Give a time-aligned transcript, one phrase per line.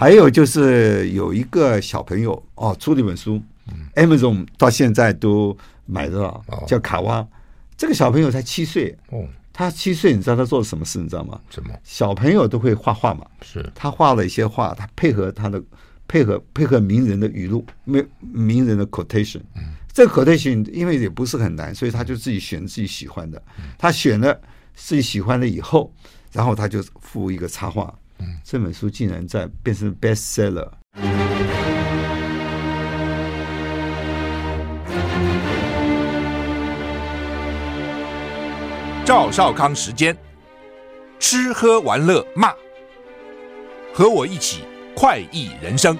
[0.00, 3.38] 还有就是有一个小朋友哦，出了一本书
[3.96, 7.28] ，Amazon 到现在都买得到，叫卡哇。
[7.76, 10.98] 这个小朋友才七岁，哦，他七岁，你知道他做了什么事？
[10.98, 11.38] 你知道吗？
[11.50, 11.74] 什么？
[11.84, 15.62] 小朋友都会画画嘛，是他画了一些画，他配合他的
[16.08, 23.42] 配合配合名人的语录，名名人的 quotation，嗯，这个 quotation 因为也不是很难，所以他就自己选自己喜欢的，
[23.76, 24.40] 他选了
[24.74, 25.92] 自己喜欢的以后，
[26.32, 27.94] 然后他就附一个插画，
[28.44, 30.68] 这本书竟然在变成 bestseller。
[39.04, 40.16] 赵少康时间，
[41.18, 42.52] 吃喝玩乐骂，
[43.92, 44.62] 和我一起
[44.94, 45.98] 快意人生。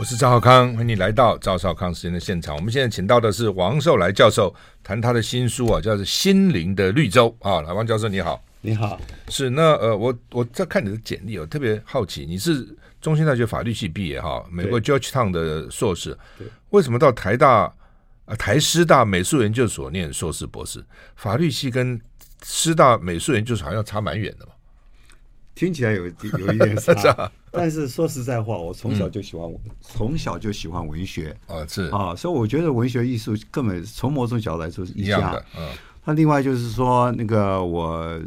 [0.00, 2.56] 我是赵浩康，欢迎你来到赵少康时间的现场。
[2.56, 4.50] 我们现在请到的是王寿来教授，
[4.82, 7.60] 谈他的新书啊，叫做《心灵的绿洲》啊。
[7.60, 8.98] 来，王教授你好，你好。
[9.28, 12.66] 是那呃，我我在看你的简历，我特别好奇，你是
[12.98, 17.70] 中兴大学法律系毕业哈，美国 Georgetown 的硕士，对，为什么到台大
[18.24, 20.82] 呃台师大美术研究所念硕士博士？
[21.14, 22.00] 法律系跟
[22.42, 24.49] 师大美术研究所好像差蛮远的嘛？
[25.60, 27.30] 听起来有有一点 差。
[27.50, 31.36] 但是说实在话，我从小就喜欢，嗯、从小就喜欢文学。
[31.46, 31.82] 啊，是。
[31.90, 35.68] 啊，所以我觉得文学艺术根本从某种角度来说是一样的，嗯。
[36.02, 38.18] 那另外就是说，那个我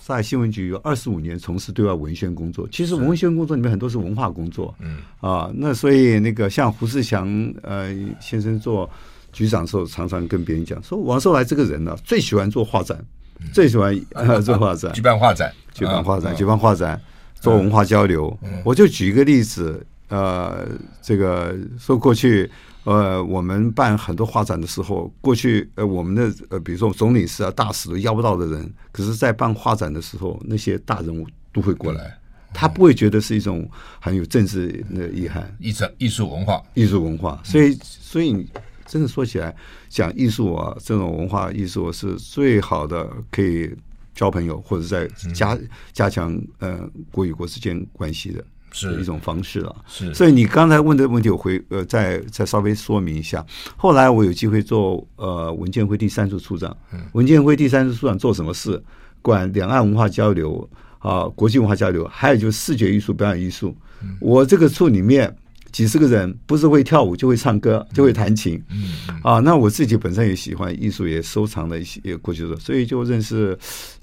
[0.00, 2.66] 在新闻局有二十五年从事对外文宣工作。
[2.72, 5.00] 其实文宣工作里面很多是文化工作，嗯。
[5.20, 7.28] 啊，那所以那个像胡志强
[7.62, 8.88] 呃先生做
[9.30, 13.06] 局长的时候，常常跟别人讲说，王寿来这个人呢、啊，最喜欢做画展，嗯、
[13.52, 17.00] 最喜欢、呃、做画展，举办画展，举办画展，举办画展。
[17.38, 20.66] 做文化交流，我就举一个例子，呃，
[21.02, 22.50] 这个说过去，
[22.84, 32.18] 呃，我们办很多画展的时候，过去呃，我们的呃，比如说总领事啊、大使都邀不到的人，可是，在办画展的时候，那些大人物都会过来，
[32.52, 33.68] 他不会觉得是一种
[34.00, 38.48] 很有政治的遗憾，艺术艺术文化，艺术文化，所以，所以
[38.86, 39.54] 真的说起来，
[39.88, 43.74] 讲艺术啊，这种文化艺术是最好的，可以。
[44.16, 45.58] 交朋友或者在加
[45.92, 48.42] 加强呃国与国之间关系的
[48.72, 49.76] 是一种方式了。
[49.86, 53.44] 是，所以你刚才问的问题，我回呃再再稍微说明一下。
[53.76, 56.74] 后来我有机会做呃文建会第三处处长。
[57.12, 58.82] 文建会第三处处长做什么事？
[59.20, 60.66] 管两岸文化交流
[60.98, 63.76] 啊，国际文化交流，还有就是视觉艺术、表演艺术。
[64.18, 65.36] 我这个处里面。
[65.76, 68.58] 几十个人不是会跳舞就会唱歌就会弹琴，
[69.22, 73.54] 啊，那我自己本身也喜欢艺术，也收藏了一些过去的，所以就认识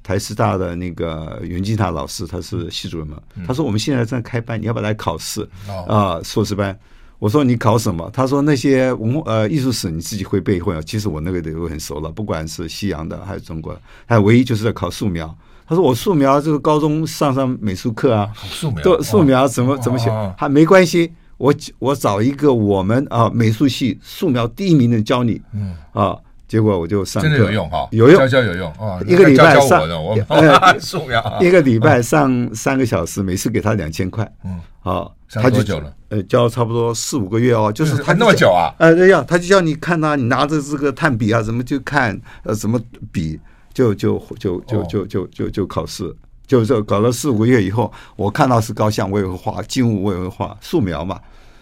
[0.03, 3.19] 台师大的那个袁金塔老师，他是系主任嘛。
[3.35, 5.41] 嗯、他说我们现在正在开班，你要不要来考试？
[5.67, 6.77] 哦、啊，硕士班。
[7.17, 8.07] 我说你考什么？
[8.13, 10.81] 他说那些文呃艺术史你自己会背会啊。
[10.85, 15.35] 其实我那个都很熟了，不管是西洋的还是中国的，还有唯一就是在考素描。
[15.65, 20.07] 他说我素描就是高中上上美术课啊，素描素描怎么怎么写
[20.37, 21.11] 还没关系。
[21.43, 25.75] 我我找一个我们啊美术系素描第一名的教你，嗯。
[25.91, 26.17] 啊，
[26.47, 29.81] 结果我就上课，真的有用哈，有用，教教有用啊，一个礼拜上
[30.29, 34.57] 呃素描，一个礼拜上三个小时，每次给他两千块，嗯。
[34.83, 42.79] 啊，他就久了，呃教差不多四五个月哦，就是他那么久啊，呃对呀，他就叫你看他，你拿着这个炭笔啊，怎么就看呃什么
[43.11, 43.37] 笔，
[43.73, 46.03] 就就就就就就就就考试，
[46.53, 51.19] 就就搞了四五个月以后，我看到是高像，我也会画静物，我也会画素描嘛。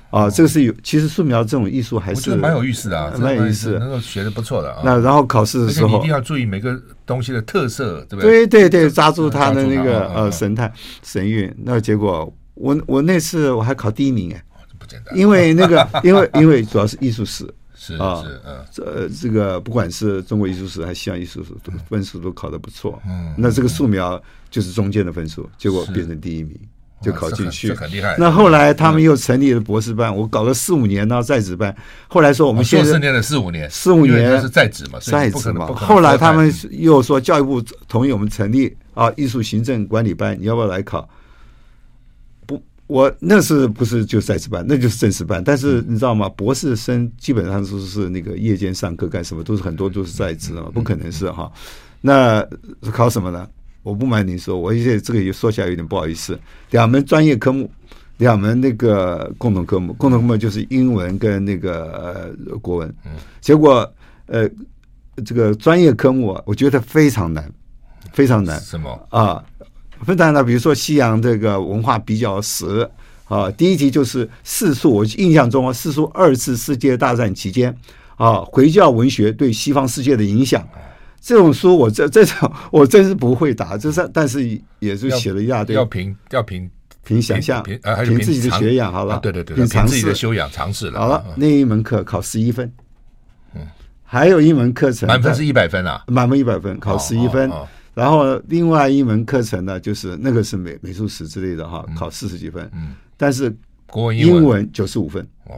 [0.10, 4.82] 啊，这个是有，其实素描这种艺术还是蛮有意思的啊，蛮有意思，那个学的不错的啊。
[4.84, 8.46] 那然后考试的时候，一定要注意每个东西的特色，对不对？
[8.46, 10.70] 对对对，抓住它的那个呃神态
[11.02, 11.50] 神韵。
[11.64, 14.44] 那结果我我那次我还考第一名哎，
[14.78, 15.18] 不简单。
[15.18, 17.50] 因为 那个因为因为主要是艺术史
[17.84, 23.02] 是啊，嗯，这这个不管是中国艺术史还是西洋艺术史，都分数都考得不错。
[23.08, 24.22] 嗯，那这个素描
[24.52, 26.56] 就是中间的分数，结果变成第一名。
[27.02, 28.16] 就考进去，很厉害。
[28.20, 31.76] 那后来他们又成立了博士班，我搞了四五年，然后在职班。
[32.08, 35.66] 后来说我们现在四五年，四五年是在职嘛，在职嘛。
[35.66, 41.10] 后来他们又说教育部同意我们成立啊艺术行政管理班，你要不要来考？
[42.92, 44.66] 不，我那是不是就在职班？
[44.68, 45.42] 那就是正式班。
[45.44, 46.28] 但是你知道吗？
[46.30, 51.52] 博士生基本上都是那个夜间上课干什么，都是很多都是在职嘛，不可能是哈。
[52.02, 52.46] 那
[52.92, 53.48] 考什么呢？
[53.84, 56.40] 我不瞒您说，我现在这个也说起来有点不好意思。
[56.70, 57.72] 两门专业科目，
[58.18, 62.96] 两门那个共同科目，共同科目就是英文跟那个呃国文。
[63.40, 63.92] 结果
[64.28, 64.48] 呃
[65.26, 67.52] 这个专业科目啊，我觉得非常难，
[68.14, 68.60] 非常难。
[68.60, 69.44] 什么啊？
[70.06, 70.46] 非常难。
[70.46, 72.90] 比如说西洋这个文化比较史
[73.26, 74.92] 啊，第一题就是四书。
[74.92, 77.76] 我印象中啊，四书二次世界大战期间
[78.16, 80.68] 啊，回教文学对西方世界的影响。
[81.22, 86.68] 这种书我这这种我真是不会答，就是但是也是写了一大堆，要凭要凭
[87.04, 91.00] 凭想象，凭呃凭自己的学养好了，对对对，凭尝自己的修养尝试了。
[91.00, 92.74] 好了，那一门课考十一分，
[93.54, 93.62] 嗯，
[94.04, 97.52] 还有一门课程满分是一百分啊，满分一百分考十一分，
[97.94, 103.54] 然后另外一门课程呢，就是那个是美美术史之类的哈，考四十几分，嗯，但是
[103.88, 104.18] 国文。
[104.18, 105.56] 英文九十五分，哇。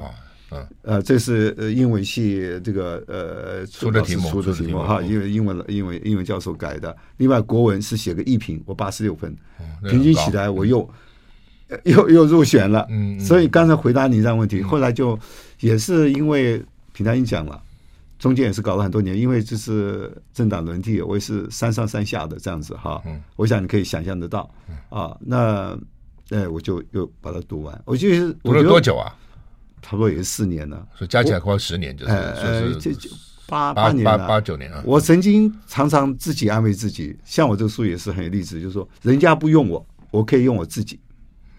[0.56, 6.96] 嗯，呃，这是呃英文系这个呃出的题目，出的题目哈，因为英文英文英文教授改的。
[7.18, 9.36] 另外国文是写个一评，我八十六分，
[9.90, 10.88] 平均起来我又
[11.86, 12.86] 又又入选了。
[12.92, 15.18] 嗯，所以刚才回答你这样问题，后来就
[15.60, 17.60] 也是因为平台英讲了，
[18.24, 23.04] 中间也是搞了很多年，因为就是政党轮替，我也是三上三下的这样子哈。
[23.06, 24.50] 嗯，我想你可以想象得到
[24.88, 25.18] 啊。
[25.20, 25.78] 那
[26.30, 27.81] 哎，我就又把它读完。
[27.84, 29.14] 我就是读了多久啊？
[29.81, 33.10] 差不多也是四年了，所以加起来快十年，就是呃，这就
[33.46, 34.81] 八八年八八九年了。
[34.86, 40.98] 我曾经常常自己安慰自己，像我这个书也是很有例子，就是说人家不用我，我可以用我自己，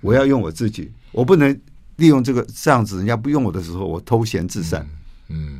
[0.00, 1.52] 我要用我自己，我不能
[1.96, 4.81] 利用这个这样子，人家不用我的时候，我偷闲自善。
[4.81, 4.88] 嗯，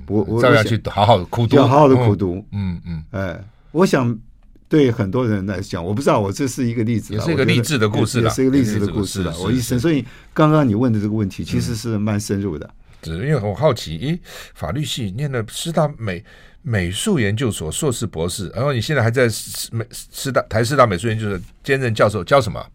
[0.07, 2.45] 我我照样去好好的苦读，要好好的苦读。
[2.53, 4.19] 嗯嗯，哎，我想。
[4.67, 9.33] 对很多人来讲，我不知道，我这是一个例子，也是一个励志的故事，也是一个励志的故事了。
[9.39, 12.69] 我一生，所以刚刚你问的这个问题，其实是蛮深入的。
[13.01, 14.19] 只是因为我好奇，咦，
[14.55, 16.25] 法律系念了师大美
[16.63, 19.29] 美术研究所硕士博士，然后你现在还在
[19.71, 22.67] 美师大台师大美术研究所兼任教授，教什么？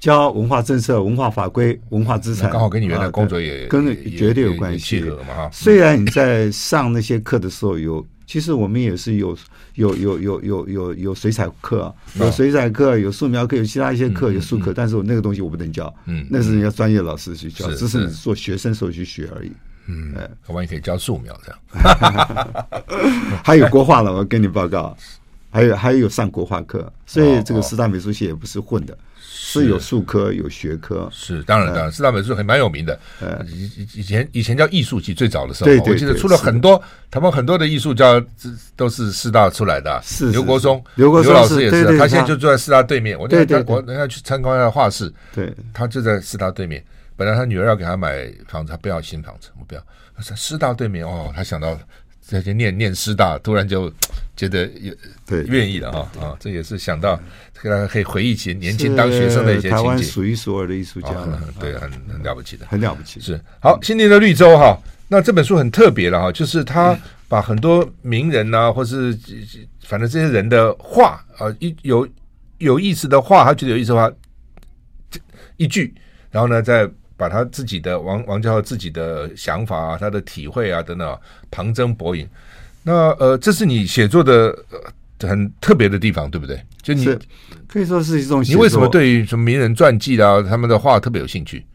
[0.00, 2.50] 教文化政策、文化法规、文化资产。
[2.50, 3.86] 刚好跟你原来工作也跟
[4.16, 5.50] 绝对有关系嘛哈。
[5.52, 8.06] 虽然你在上那些课的时候有。
[8.28, 9.34] 其实我们也是有
[9.72, 14.70] 有有有有有有水彩课，有水彩课，有素描课，有其他一些课，有术课。
[14.70, 19.50] 但是我那个东西我不能教，嗯，那是人家专业老师去教，只是你做学生时候去学而已。
[19.86, 22.66] 嗯，哎，万一可以教素描这样。
[23.42, 24.94] 还有国画了，我跟你报告，
[25.50, 28.96] 还有还有上国画课，所以这个师大美术系也不是混的。
[29.20, 32.98] 是有术科有学科，是当然当然，师大美术还蛮有名的。
[33.46, 38.22] 以以以前以前叫艺术系，最早的时候，我记得出了很多，他们很多的艺术家
[38.76, 40.00] 都是师大出来的。
[40.02, 43.18] 是刘国松，刘国松老师也是，他现在就住在师大对面。
[43.18, 46.84] 我那天我人家去参观他的画室，对，他就在师大对面。
[47.16, 49.82] 本来他女儿要给他买房子，他不要新房子，我不要。
[50.14, 51.78] 他说师大对面哦，他想到。
[52.28, 53.90] 在这念念师大，突然就
[54.36, 54.94] 觉得也
[55.26, 56.36] 对愿意了哈啊！
[56.38, 57.18] 这也是想到，
[57.54, 59.76] 大家可以回忆起年轻当学生的一些情景。
[59.78, 61.08] 台湾数一数二的艺术家，
[61.58, 63.18] 对，很很了不起的，很了不起。
[63.18, 64.78] 是好，心灵的绿洲哈。
[65.08, 66.94] 那这本书很特别了哈，就是他
[67.28, 69.18] 把很多名人呐，或是
[69.86, 72.06] 反正这些人的话啊，一有
[72.58, 74.12] 有意思的话，他觉得有意思的话，
[75.56, 75.94] 一句，
[76.30, 76.86] 然后呢，再。
[77.18, 81.18] 把他自己的王王家浩自己的想法啊，他的体会啊等等，啊
[81.50, 82.26] 旁征博引。
[82.84, 84.56] 那呃，这是你写作的
[85.20, 86.58] 很特别的地方，对不对？
[86.80, 87.04] 就你
[87.66, 88.42] 可以说是一种。
[88.44, 91.66] 你为什么对于什么名人传记啊，他们的话特别有兴趣？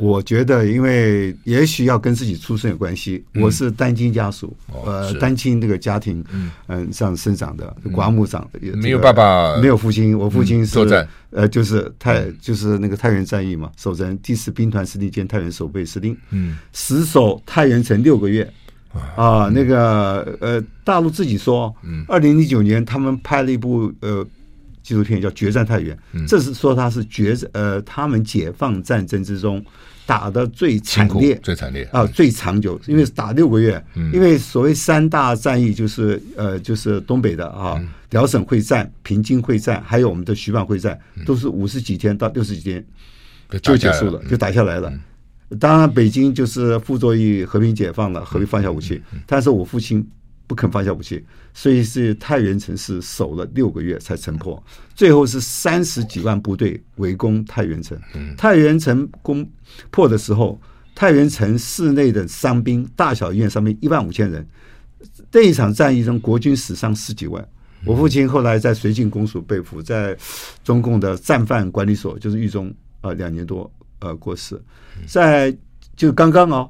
[0.00, 3.22] 我觉得，因为也许要跟自己出身有关系。
[3.34, 4.56] 我是单亲家属，
[4.86, 6.24] 呃，单亲这个家庭，
[6.68, 10.18] 嗯，这样生长的，寡母长的，没有爸爸，没有父亲。
[10.18, 18.50] 我父亲是呃，就是太，就是那个太原战役嘛，守城第四兵团司令兼太原守备司令，嗯，死守太原城六个月，
[19.14, 24.26] 啊，那个呃，大陆自己说，嗯，二零零九年他们拍了一部呃。
[24.82, 25.94] 纪录片叫《决战太原》，
[26.26, 29.62] 这是说他是决呃，他们解放战争之中
[30.10, 31.88] 打的最惨烈、最惨烈。
[31.92, 33.80] 啊，最长久，因为打六个月。
[34.12, 42.84] 因为所谓三大战役就是呃，就是东北的啊，辽沈会战、平津会战，还有我们的徐蚌会战，都是五十几天到六十几天
[43.62, 44.92] 就结束了，就打下来了。
[45.60, 50.04] 当然，北京就是傅作义和平解放了，和平放下武器，但是我父亲。
[50.50, 54.60] 不肯放下武器，所以是太原城市守了六个月才城破，
[54.96, 57.96] 最后是三十几万部队围攻太原城。
[58.36, 59.48] 太原城攻
[59.92, 60.60] 破的时候，
[60.92, 64.44] 太原城市内的伤兵，大小医院伤兵一万五千人。
[65.30, 67.48] 这一场战役中，国军死伤十几万。
[67.84, 70.18] 我父亲后来在绥靖公署被俘，在
[70.64, 74.60] 中共的战犯管理所，就是狱中呃两年多呃过世。
[75.06, 75.56] 在
[75.94, 76.68] 就刚刚哦。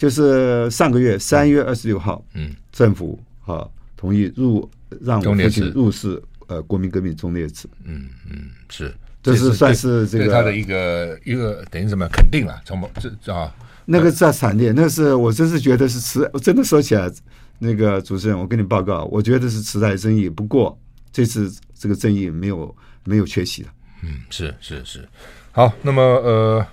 [0.00, 4.68] 就是上个月三月二十六号，嗯，政府啊同意入
[5.00, 12.08] 让我父亲入仕呃国民革命忠烈祠，嗯嗯是，这是算是这个他的一个一个等于什么？
[12.08, 12.80] 肯定了，从
[13.20, 17.10] 这啊那个在惨烈，那是我真是觉得是时，我真的说起来，
[17.58, 20.78] 那个主持人，我跟你报告，我觉得是时代争议，不过
[21.12, 22.74] 这次这个争议没有
[23.04, 23.68] 没有缺席的，
[24.02, 25.08] 嗯是是是，
[25.52, 26.66] 好，那么呃。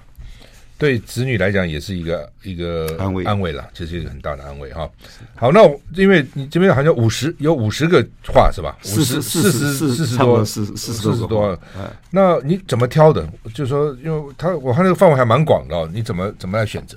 [0.77, 4.88] 对子女来讲也是一个一个安慰安慰了，这是一个很大的安慰哈。
[5.36, 8.77] 好，那我因为你这边好像五十有五十个话是吧？
[8.84, 11.57] 五十四十四十多四十四十多。
[11.75, 13.27] 哎，那你怎么挑的？
[13.55, 16.96] 就是说，因为他我看那个范围还蛮广的哦，你怎么怎么来选择？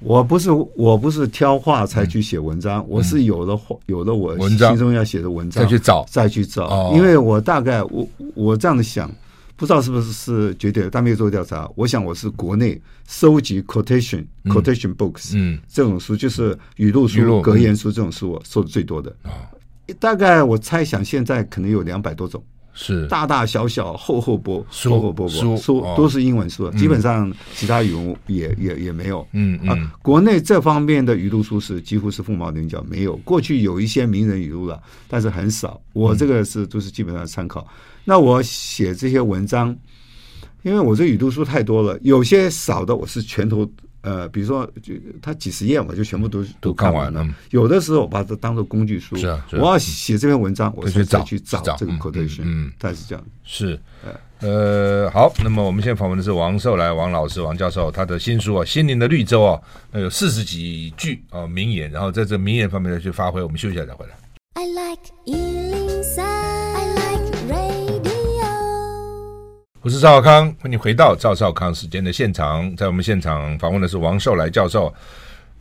[0.00, 9.10] 我不是我不是挑话才去写文章，我是有了话有了我心中要写的文章再去找再去找，因为我大概我我这样的想。
[9.58, 11.68] 不知道是不是是绝对，但没有做调查。
[11.74, 19.12] 我想我是国内收集 quotation、嗯、quotation books，嗯，这种书就是语录书、格言书这种书，我收的最多的。
[19.98, 22.40] 大概我猜想现在可能有两百多种，
[22.80, 29.26] 是大大小小、厚厚薄、厚厚薄薄书，书都是英文书，哦、基本上其他语文也、嗯、也也没有。
[29.32, 33.16] 嗯嗯、啊，国内这方面的语录书是几乎是凤毛麟角，没有。
[33.16, 35.80] 过去有一些名人语录了，但是很少。
[35.92, 37.66] 我这个是都是基本上参考。
[38.04, 39.76] 那我写这些文章，
[40.62, 43.68] 因为我这语录书太多了，有些少的我是全都
[44.00, 47.26] 呃，比如说就他几十页，我就全部都都看完了。
[47.50, 53.24] 有的时候我把它当做工具书，是啊，我要写这篇文章，我去找去找这个 quotation，嗯，大概是这样。
[53.42, 53.78] 是，
[54.40, 63.42] 呃，好，那么我们现在访问的是王寿来王老师王教授，他的新书啊《心灵的绿洲》啊，那有四十几句啊名言，然后在这名言方面再去发挥。
[63.42, 64.12] 我们休息一下再回来。
[64.54, 65.12] I like
[69.88, 72.76] 我是赵少康，欢迎回到赵少康时间的现场。
[72.76, 74.92] 在我们现场访问的是王寿来教授，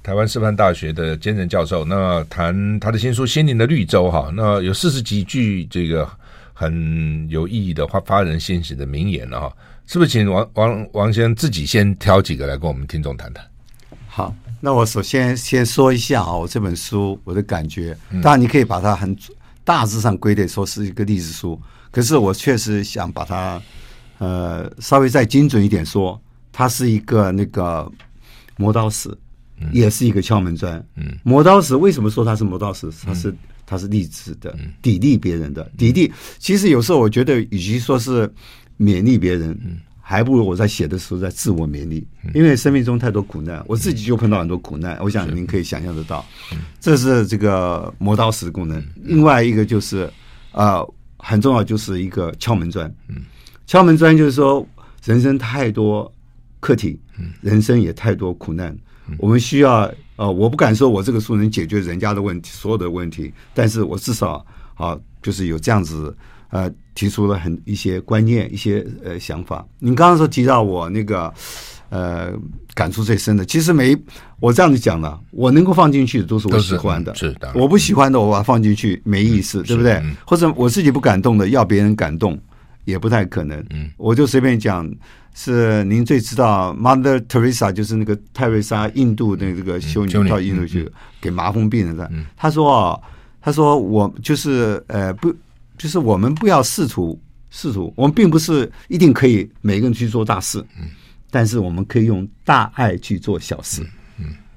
[0.03, 1.86] 台湾师范大学的兼任教授。
[1.86, 6.05] 那谈他的新书《心灵的绿洲》哈，那有四十几句这个
[6.53, 9.53] 很有意义的发发人深省的名言了哈。
[9.86, 13.41] 是不是请王王王先生自己先挑几个来跟我们听众谈谈？
[14.10, 17.98] 好，那我首先先说一下啊，我这本书我的感觉。
[18.22, 19.17] 当然，你可以把它很
[19.63, 21.57] 大致上归类说是一个励志书，
[21.91, 23.62] 可是我确实想把它。
[24.19, 26.19] 呃，稍微再精准一点说，
[26.51, 27.91] 它是一个那个
[28.57, 29.09] 磨刀石，
[29.62, 30.83] 嗯、也是一个敲门砖。
[30.95, 32.89] 嗯，磨刀石为什么说它是磨刀石？
[33.05, 36.12] 它是、嗯、它是励志的，砥砺别人的，砥砺。
[36.39, 38.27] 其实有时候我觉得，与其说是
[38.79, 42.07] 勉励别人，嗯、还不如我在写的时候在自我勉励。
[42.24, 44.95] 嗯、因为生命中太多苦难，我自己就碰到很多苦难。
[44.95, 48.79] 嗯、我想您可以想象得到，嗯、这是这个磨刀石的功能。
[48.79, 50.12] 嗯、另外一个就是，
[50.53, 50.83] 呃，
[51.17, 52.91] 很重要就是一个敲门砖。
[53.09, 53.17] 嗯。
[53.67, 54.65] 敲门砖就是说，
[55.03, 56.09] 人生太多
[56.62, 56.97] 课题，
[57.41, 58.75] 人生也太多苦难，
[59.19, 64.43] 我们需要呃，我不敢说我这个书能解决人家的问题，所有的问题，但是我至少
[64.75, 66.15] 啊，就是有这样子
[66.50, 69.67] 呃，提出了很一些观念，一些呃想法。
[69.79, 71.31] 你刚刚说提到我那个
[71.89, 72.31] 呃，
[72.74, 73.93] 感触最深的，其实没
[74.39, 80.01] 我这样子讲的，我能够放进去的都是我喜欢的，是的，我不喜欢的我把它放进去没意思，对不对？
[80.25, 82.39] 或者我自己不感动的，要别人感动。
[82.88, 84.89] 也不太可能，嗯，我就随便讲，
[85.36, 90.89] 是您最知道，Mother Teresa 就是那个泰瑞莎，印度的这个修女到印度去
[91.20, 92.10] 给麻风病人的。
[92.38, 92.98] 他说啊，
[93.41, 95.36] 他说我就是呃不，
[95.77, 100.88] 就是我们不要试图试图，我们并不是一定可以每个人去做大事，嗯，
[101.29, 103.88] 但是我们可以用大爱去做小事，嗯，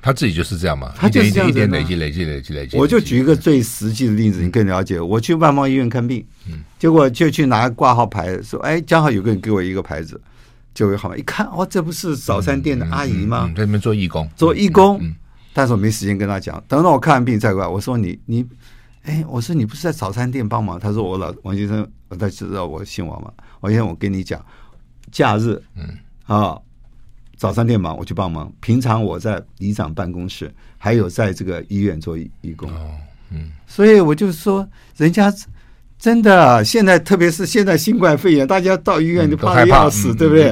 [0.03, 2.77] 他自己就是这样嘛，他就是这样，一点累积累积累积累积。
[2.77, 5.01] 我就举一个最实际的例子，你更了解。
[5.01, 6.61] 我去万芳医院看病，嗯。
[6.79, 10.19] 结果就去拿挂号牌，说：“哎，刚好有个人给我一个牌子，
[10.73, 11.17] 就有号码。
[11.17, 13.53] 一看，哦，这不是早餐店的阿姨吗？
[13.55, 14.99] 在那边做义工，做义工。
[15.53, 16.63] 但是我没时间跟他讲。
[16.67, 18.47] 等到我看完病再过来，我说你你，
[19.03, 20.81] 哎，我说你不是在早餐店帮忙？
[20.81, 23.31] 他说我老王先生，我他知道我姓王嘛。
[23.61, 24.43] 王先生，我跟你讲，
[25.13, 26.57] 假日，嗯啊，
[27.41, 28.53] 早餐店忙我去帮忙。
[28.61, 32.71] 平常我在里长办公室，还有在这个医院做义义工。
[32.71, 32.91] 哦，
[33.31, 34.69] 嗯，所以我就说
[34.99, 35.33] 人家。”
[36.01, 40.51] 真的，现在特别是现在新冠肺炎，大家到医院就怕的要死，对不对？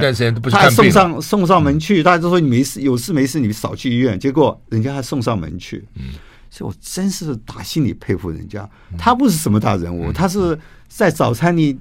[0.51, 5.83] 他送上送上门去，大家都说你没事，有事没事你少去医院，结果人家还送上门去。
[5.95, 6.09] 嗯，
[6.51, 8.69] 所以我真是打心里佩服人家。
[8.95, 10.55] 他不是什么大人物，他是
[10.87, 11.75] 在早餐里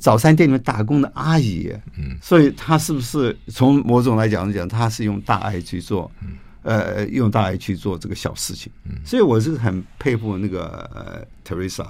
[0.00, 1.72] 早餐店里面打工的阿姨。
[1.96, 6.10] 嗯，所以她是不是从某种来讲讲，他是用大爱去做？
[6.22, 6.30] 嗯。
[6.64, 11.84] 呃，用大爱去做这个小事情，嗯、所以我是很佩服那个呃，Teresa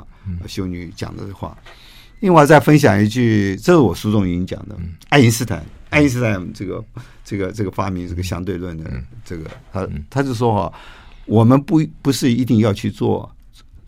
[0.46, 1.54] 修女讲的话。
[1.66, 1.72] 嗯、
[2.20, 6.82] 另外再分享一句，这是我书中已经讲的，嗯、爱因斯坦，爱因斯坦这个
[7.22, 8.90] 这个这个发明这个相对论的
[9.26, 10.72] 这个，他他就说哈，
[11.26, 13.30] 我们不不是一定要去做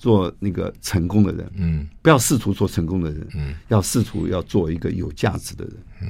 [0.04, 6.08] 做那个成功的人，嗯，不要试图做成功的人，嗯，要试图要做一个有价值的人，嗯。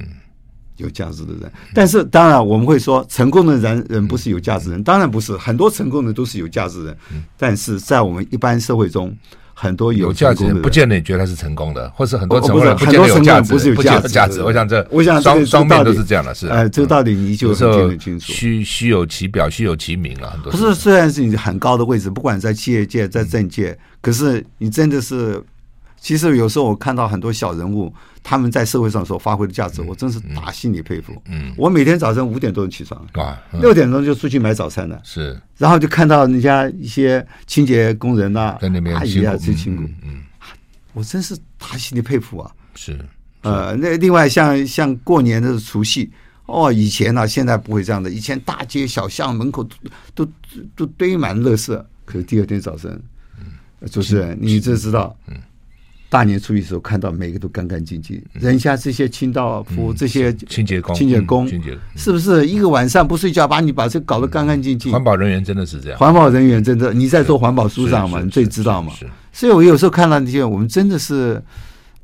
[0.77, 9.15] 有价值的人，但是当然我们会说，成功的人人不是有价值的人，当然不是，很多成功的都是有价值的人，但是在我们一般社会中，
[9.57, 14.43] 很多有价值，不见得你觉得他是成功的，或是很多成功人不见得有价值，不是有价值。
[14.43, 16.47] 我想这，我想双双面都是这样的，是。
[16.47, 18.31] 哎，这个道理你就很清楚。
[18.31, 20.51] 虚虚有其表，虚有其名啊，很多。
[20.51, 25.41] 不是，虽然是你很高的位置，不管在企业界，在政界，可是你真的是。
[25.97, 31.19] 其实有时候我看到很多小人物，他们在社会上所发挥的价值，我真是打心里佩服。
[31.25, 33.03] 嗯，我每天早晨五点多钟起床，
[33.59, 35.01] 六点钟就出去买早餐了。
[35.03, 39.83] 是，然后就看到人家一些清洁工人呐，在那边阿姨啊，最辛苦。
[40.03, 40.21] 嗯，
[40.93, 42.51] 我真是打心里佩服啊。
[42.75, 42.99] 是，
[43.41, 46.11] 呃，那另外像像过年的除夕，
[46.45, 48.11] 哦，以前呢，现在不会这样的。
[48.11, 49.63] 以前大街小巷门口
[50.13, 50.31] 都都
[50.75, 53.01] 都堆满垃圾，可是第二天早晨，
[53.89, 55.17] 主持人，你这知道？
[55.25, 55.35] 嗯。
[56.15, 61.45] 大年初一的时候，看到每个都干干净净，人家这些清道夫、这些清洁工、清洁工，
[61.97, 64.93] 是不是一个晚上不睡觉，把你把这搞得干干净净？
[64.93, 68.93] 环保人员真的是这样，环保人员真的，你在做环保署长嘛，你最知道嘛。
[69.33, 71.43] 所以我有时候看到那些，我们真的是。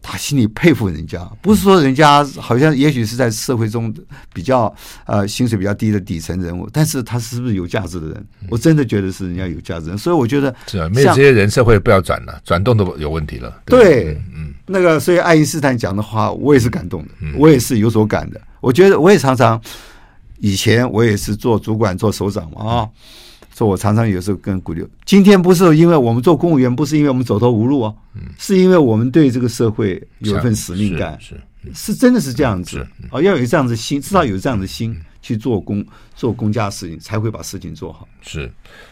[0.02, 3.94] 他心里佩服人家，不是说人家好像也许是在社会中
[4.34, 4.74] 比较
[5.06, 8.28] 呃薪水比较低的底层人物，但是他是不是有价值的人？
[8.50, 13.62] 我真的觉得是人家有价值的人，所以我觉得是啊，没有这些人，社会不要转了，转动都有问题了。
[13.66, 18.42] 对，对嗯，那个所以爱因斯坦讲的话，我也是感动的，我也是有所感的。
[18.60, 19.62] 我觉得我也常常
[20.40, 22.90] 以前我也是做主管做首长嘛啊。
[23.54, 27.94] 说我常常有时候跟鼓励，今天不是因为我们做公务员，不是因为我们走投无路啊，
[28.38, 31.36] 是因为我们对这个社会有一份使命感，是
[31.74, 32.80] 是真的是这样子
[33.10, 38.08] 啊，要有这样子心，至少有这样的心去做公做公家事情，才会把事情做好。
[38.22, 38.44] 是，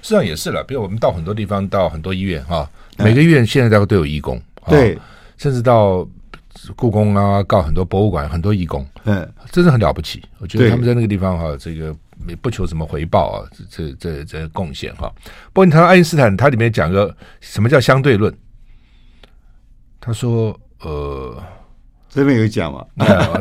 [0.02, 4.98] 实际上也是了，比如我们到很多地方，到很多医院哈，每个医院现在大概都有义工，对，
[5.38, 6.06] 甚至到
[6.76, 10.22] 故宫啊，到很多博物馆，很多义工，嗯，真是很了不起。
[10.40, 11.96] 我觉得他们在那个地方哈，这个。
[12.26, 13.38] 没不求什么回报啊，
[13.70, 15.12] 这这这贡献哈。
[15.54, 18.34] 不过你谈到爱因斯坦，他里面讲个什么叫相对论？
[20.02, 21.42] 他说呃，
[22.10, 22.86] 这边有讲嘛？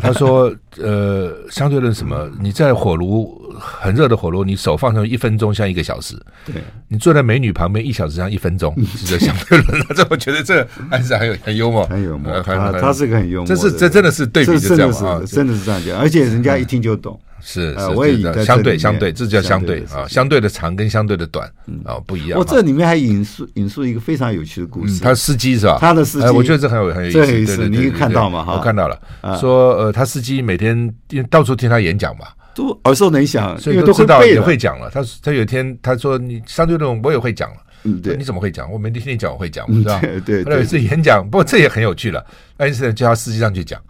[0.00, 2.30] 他说呃，相对论什么？
[2.40, 9.86] 你在火炉很热的火炉，你手放上一分钟像一个小时；对你坐在美女旁边一小时像一分钟， 是这相对论。
[9.94, 12.40] 这我觉得这爱因斯坦很有很幽默，很幽默。
[12.42, 17.18] 他他是个很幽默，这是这真的是对比就这样啊，真的是这样讲，而且人家一听就懂。
[17.40, 21.48] 是，我也相对相对，这叫相对啊，相对的长跟相对的短
[21.84, 22.38] 啊不一样。
[22.38, 25.00] 我这里面还引述引述一个非常有趣的故事。
[25.02, 25.78] 他司机是吧？
[25.80, 27.68] 他的司机，我觉得这很有很有意思。
[27.68, 28.44] 你看到吗？
[28.48, 29.00] 我看到了。
[29.38, 30.92] 说呃，他司机每天
[31.30, 34.90] 到处听他演讲嘛，都耳熟能详，所以都知道也会讲了。
[34.90, 37.56] 他他有一天他说你相对论我也会讲了。
[37.84, 38.70] 嗯，对，你怎么会讲？
[38.70, 40.00] 我没听你讲我会讲，是吧？
[40.00, 40.44] 对对。
[40.44, 42.24] 后来有一次演讲，不过这也很有趣了。
[42.56, 43.80] 爱因斯坦叫他司机上去讲，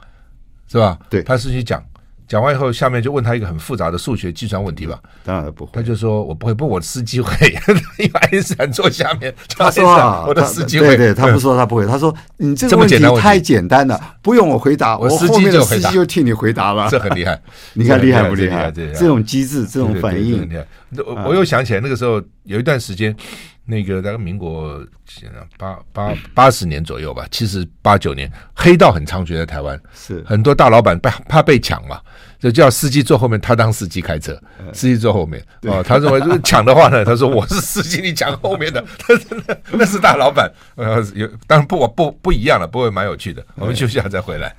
[0.70, 0.98] 是吧？
[1.08, 1.82] 对，他司机讲。
[2.28, 5.00] 讲完以后，下面就问他一个很复杂的数学计算问题吧。
[5.24, 7.34] 当然不会，他就说：“我不会，不过我司机会。
[7.98, 17.40] ”因为爱因斯坦坐下面，他 说：“啊，我的司机会。”对对， 他不说他不会，他说：“你这个问题太简单了，不用我回答，我司机就司机就替你回答了。”这很厉害，
[17.72, 18.70] 你看厉害不厉害？
[18.70, 20.46] 这种机制，这种反应，
[21.24, 23.16] 我又想起来那个时候有一段时间。
[23.70, 24.82] 那个大概民国
[25.58, 32.00] 八八八十年左右吧，七十八九年，黑道很猖獗在台湾，是很多大老板怕怕被抢嘛，
[32.38, 34.40] 就叫司机坐后面，他当司机开车，
[34.72, 35.44] 司机坐后面。
[35.62, 44.54] 哦，他认为就是抢的话呢，他说我是司机，你抢后面的， 他真的那是大老板，呃有当然不不不一样了，不会蛮有趣的，我们休息下再回来。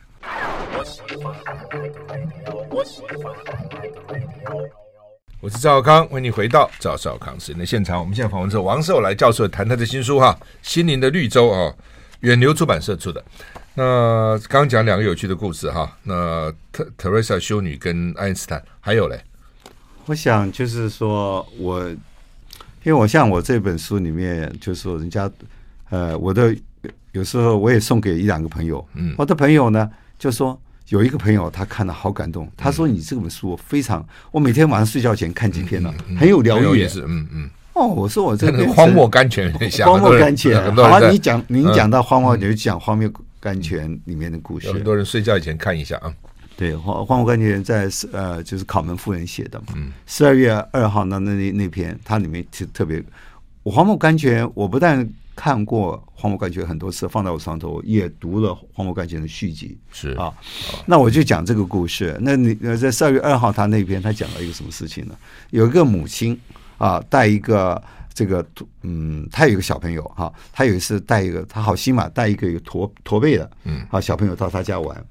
[5.41, 7.53] 我是赵少康，欢迎你回到赵少康时。
[7.53, 7.97] 间的现场。
[7.97, 11.73] 我们现在访问是王寿来教授谈他的新书哈，《心灵的绿洲》啊，
[12.19, 13.23] 远流出版社出的。
[13.79, 19.17] 那刚刚讲两个有趣的故事哈，那特特瑞莎修女跟爱因斯坦，还有嘞，
[20.05, 21.87] 我想就是说我，
[22.83, 25.31] 因为我像我这本书里面，就是说人家
[25.89, 26.53] 呃，我的
[27.13, 30.59] 有时候我也送给一两个朋友，嗯，我的朋友呢就说。
[30.89, 32.51] 有一个朋友，他看了好感动。
[32.57, 37.49] 他说：“你这本书非常，我每天晚上睡觉前看几篇呢，很有疗愈。”嗯嗯。
[37.73, 39.53] 哦，我说我这个荒漠甘泉，
[39.85, 40.59] 荒漠甘泉。
[40.75, 43.07] 好，你讲，您讲到荒漠，你就讲荒漠
[43.39, 44.71] 甘泉里面的故事。
[44.71, 46.13] 很多人睡觉以前看一下啊。
[46.57, 49.67] 对，荒荒漠甘泉在呃，就是考门夫人写的嘛。
[49.75, 49.91] 嗯。
[50.05, 53.03] 十二月二号那那那那篇，它里面特特别，
[53.63, 55.09] 我荒漠甘泉，我不但。
[55.35, 59.77] 看过《荒漠甘泉》很多次，放在我床头，也读了《荒漠甘泉》的续集。
[59.89, 60.33] 是啊，
[60.85, 62.13] 那我就讲这个故事。
[62.19, 65.15] 那你在十二月二号，他那篇他讲了一个什么事情呢？
[65.51, 66.37] 有一个母亲
[66.77, 67.81] 啊，带一个
[68.19, 68.45] 这个
[68.81, 73.87] 嗯，他有一个小朋友哈，他有一次带一个，他好心嘛，带一个有驼驼背的嗯。
[73.89, 75.05] 啊小朋友到他家玩，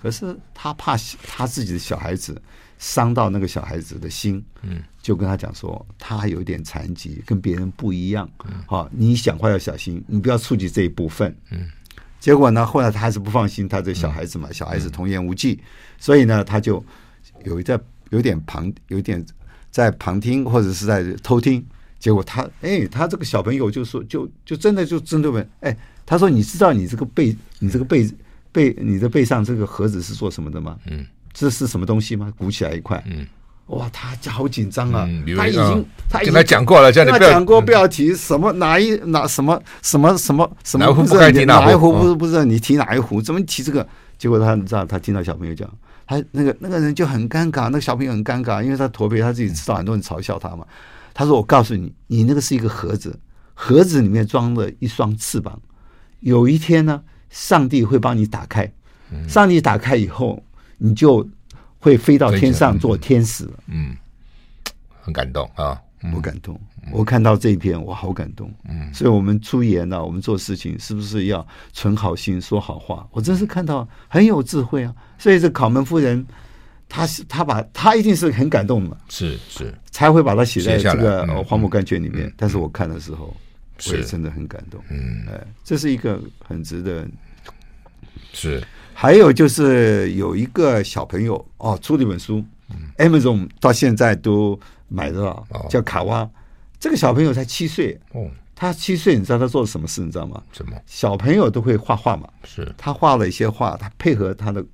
[0.00, 0.96] 可是他怕
[1.26, 2.40] 他自己的小孩子
[2.78, 8.52] 伤到那个小孩子的心，嗯，就跟他讲说他有点残疾，跟别人不一样，嗯。
[8.66, 11.68] 好，你讲话要小心，你不要触及这一部分，嗯。
[12.18, 15.60] 结果呢，后来他还是不放心他这小孩子嘛，小孩子童言无忌，
[15.98, 16.82] 所以呢，他就
[17.44, 19.22] 有一在有点旁有点
[19.70, 21.62] 在旁听或者是在偷听。
[22.04, 28.06] 结果他哎，他这个小朋友就说就就真的就针对问哎，他说你知道你这个背你这个背。
[28.54, 30.76] 背你的背上这个盒子是做什么的吗？
[30.86, 32.32] 嗯，这是什么东西吗？
[32.38, 33.02] 鼓起来一块。
[33.04, 33.26] 嗯，
[33.66, 35.08] 哇，他好紧张啊！
[35.36, 43.20] 他已经他已经讲过了，叫你不要讲过不要提什么哪一哪什么什么什么什么不该提哪一壶不是不是你提哪一壶？
[43.20, 43.84] 怎么提这个？
[44.16, 45.68] 结果他你知道他听到小朋友讲，
[46.06, 50.64] 他那个那个人就很尴尬，那个小朋友很尴尬，因为他驼背，他自己知道很多人嘲笑他嘛。
[51.14, 53.18] 他说：“我告诉你，你那个是一个盒子，
[53.54, 55.58] 盒子里面装了一双翅膀，
[56.20, 58.72] 有一天呢。”上帝会帮你打开，
[59.26, 60.40] 上帝打开以后，
[60.78, 61.28] 你就
[61.80, 63.44] 会飞到天上做天使。
[63.66, 63.96] 嗯，
[65.00, 65.76] 很感动啊，
[66.14, 66.56] 我感动。
[66.92, 68.48] 我看到这一篇，我好感动。
[68.68, 73.04] 嗯，所以我们出言呢，我们做事情是不是要存好心，说好话？
[73.10, 74.94] 我真是看到很有智慧啊。
[75.18, 76.24] 所以这考门夫人，
[76.94, 82.32] 他是他把他一定是很感动的，是是才会把它写在这个《黄埔干卷》里面。
[82.36, 83.36] 但是我看的时候，
[83.88, 84.80] 我也真的很感动。
[84.90, 87.04] 嗯，哎，这是一个很值得。
[88.32, 92.44] 是，还有就是有一个小朋友哦，出了一本书
[92.98, 96.30] ，Amazon 到现在都买得到，叫卡哇。
[96.78, 100.00] 这个小朋友才七岁，哦，他七岁，你知道他做了什么事？
[100.00, 100.40] 你知道吗？
[100.52, 100.76] 什么？
[100.86, 104.64] 小朋友都会画画嘛，是他画了一些画，他配合他的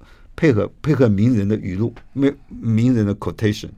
[0.41, 3.69] 配合配合名人的语录，名名人的 quotation，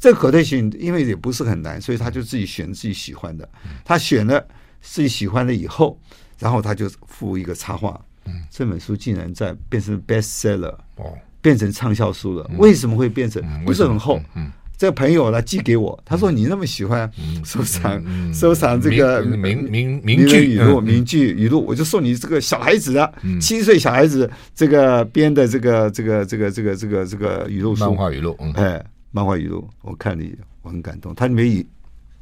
[0.00, 3.48] 这个 quotation 因为也不是很难，所以他就自己选自己喜欢的，
[3.84, 4.44] 他选了
[4.80, 5.96] 自己喜欢的以后，
[6.40, 8.04] 然后他就附一个插画。
[8.50, 12.50] 这本书竟然在变成 bestseller，哦，变成畅销书了。
[12.58, 13.40] 为什么会变成？
[13.64, 14.20] 不是很厚。
[14.34, 17.10] 嗯，这个朋友呢寄给我，他说你那么喜欢
[17.44, 28.38] 收藏收藏这个名名名句语录名句语录，我就送你这个小孩子的七岁小孩子这个编的这个这个这个这个这个这个语录书，漫画语录。
[28.54, 31.12] 哎，漫画语录，我看你我很感动。
[31.12, 31.66] 他里面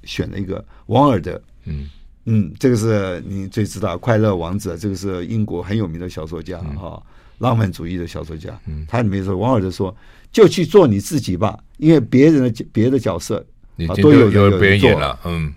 [0.04, 1.90] 选了一个王尔德，嗯。
[2.28, 7.02] 嗯，这个是你最知道《快乐王子》，这个是英国很有名的小说家哈、嗯哦，
[7.38, 8.50] 浪漫主义的小说家。
[8.66, 9.96] 嗯，他里面说，王尔德说，
[10.32, 13.44] 就去做你自己吧，因为别人的别的角色
[13.76, 15.54] 你都有有别人演了，嗯。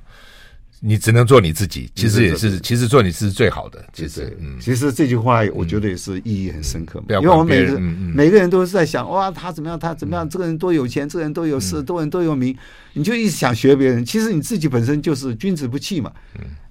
[0.82, 3.86] 你只能做你自己，其实也是，其实做你是最好的。
[3.92, 7.04] 其实，嗯，其实这句话我觉得也是意义很深刻。
[7.10, 12.58] 因为我们每个每个人都是在想，哇，他怎么样，他怎么样，这个人多有钱，这个人多有势，多人都有名，
[12.94, 14.06] 你就一直想学别人。
[14.06, 16.10] 其实你自己本身就是君子不器嘛。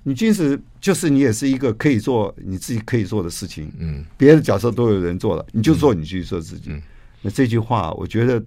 [0.04, 3.70] 你君子就是你也是一个可以做你自己可以做的事情。
[3.78, 6.72] 嗯，别的角色都有人做了，你就做你去做自己。
[7.20, 8.42] 那这句话，我觉得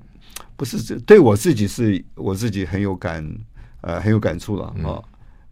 [0.61, 3.27] 不是这对我自己是我自己很有感，
[3.81, 5.01] 呃，很有感触了啊。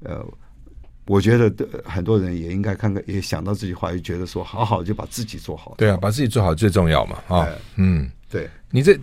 [0.04, 0.24] 呃，
[1.08, 1.52] 我觉得
[1.84, 5.74] 很多人也应该看看，也想到这句话，就觉得说，好好就把自己做好。
[5.80, 8.48] 对啊，把自己做好最重要嘛，啊，嗯，对。
[8.70, 8.96] 你这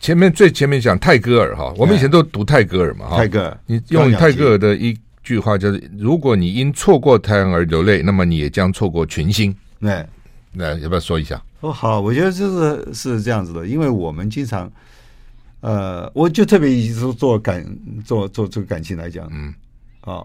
[0.00, 9.54] 前面最前面讲泰戈尔哈，我们以前都读泰戈尔嘛，哈，泰戈尔，你用泰戈尔的一句话就是：如果你因错过太阳而流泪，那么你也将错过群星。
[9.78, 10.04] 那，
[10.50, 11.40] 那要不要说一下？
[11.60, 14.68] 哦，好，我觉得就是是这样子的，因为我们经常，
[15.62, 17.64] 呃，我就特别以做做感
[18.04, 19.54] 做做这个感情来讲，嗯，
[20.02, 20.22] 啊。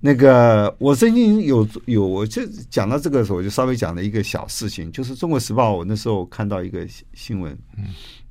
[0.00, 2.40] 那个，我曾经有有，我就
[2.70, 7.58] 讲到这个时候，我就稍微讲了一个小事情，就是《中国时报》，我那时候看到一个新闻，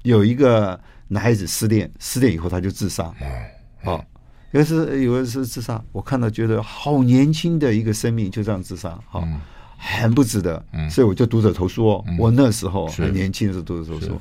[0.04, 3.14] 有一个男孩子失恋，失恋以后他就自杀，
[3.84, 4.02] 啊，
[4.52, 9.28] 有的是有的是自杀，我看到觉得好年轻的一个生命就这样自杀，哈，
[9.78, 14.18] 很不值得，所以我就读者投诉哦，我那时候很年轻的时候读者投书。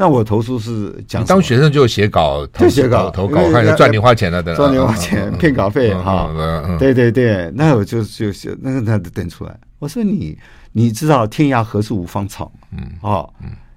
[0.00, 6.30] 那我投诉是讲，当学生就写稿，就写稿投稿，看赚零花钱了，的赚零花钱骗稿费哈。
[6.78, 9.54] 对对对，那我就就写那个那就登出来。
[9.78, 10.38] 我说你
[10.72, 12.50] 你知道天涯何处无芳草？
[12.72, 13.28] 嗯哦，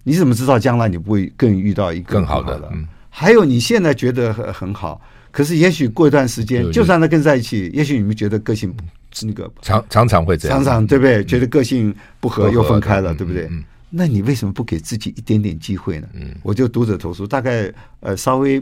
[0.05, 2.71] 你怎么知道将来你不会更遇到一个更好的了？
[3.09, 8.73] 还有你现在觉得很很好，可是也许过一段时间，就算他跟在一起，也许你们觉得个性
[9.11, 11.21] 是那个常常常会这样，常常对不对？
[11.25, 13.49] 觉得个性不合又分开了，对不对？
[13.95, 16.07] 那你为什么不给自己一点点机会呢？
[16.13, 18.59] 嗯，我就读者投诉，大概呃稍微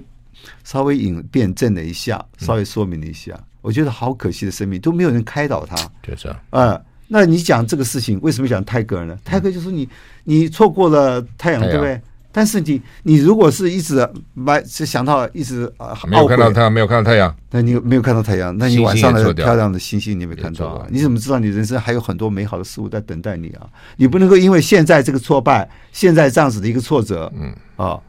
[0.65, 9.17] 稍微引辩证了一下，稍微说明了一下，嗯、我觉得好可惜的生命都没有人开导他，就是啊、呃，那你讲这个事情为什么讲泰戈尔呢？
[9.24, 9.88] 泰戈尔就说你
[10.26, 12.02] 你错过了太阳，对不对？
[12.32, 20.88] 但是你你如果是一直买，是想到一直啊，没有看到太阳，没有看到太阳，那你没有看到太阳，那你晚上的漂亮的星星你没看到啊？
[20.89, 23.67] 你怎么知道你人生还有很多美好的事物在等待你啊？
[23.98, 28.00] 你不能够因为现在这个挫败，现在这样子的一个挫折，嗯啊，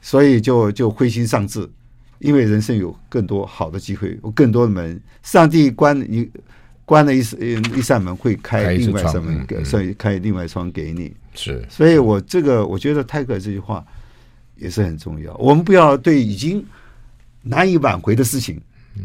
[0.00, 1.68] 所以就就灰心丧志，
[2.20, 6.30] 因为人生有更多好的机会，有更多的门，上帝关你
[6.86, 7.38] 关了一扇
[7.76, 11.14] 一扇门，会开另外一扇门，所以开另外一窗给你。
[11.38, 13.86] 是，所以我这个我觉得泰戈尔这句话
[14.56, 15.32] 也是很重要。
[15.36, 16.64] 我们不要对已经
[17.42, 18.60] 难以挽回的事情，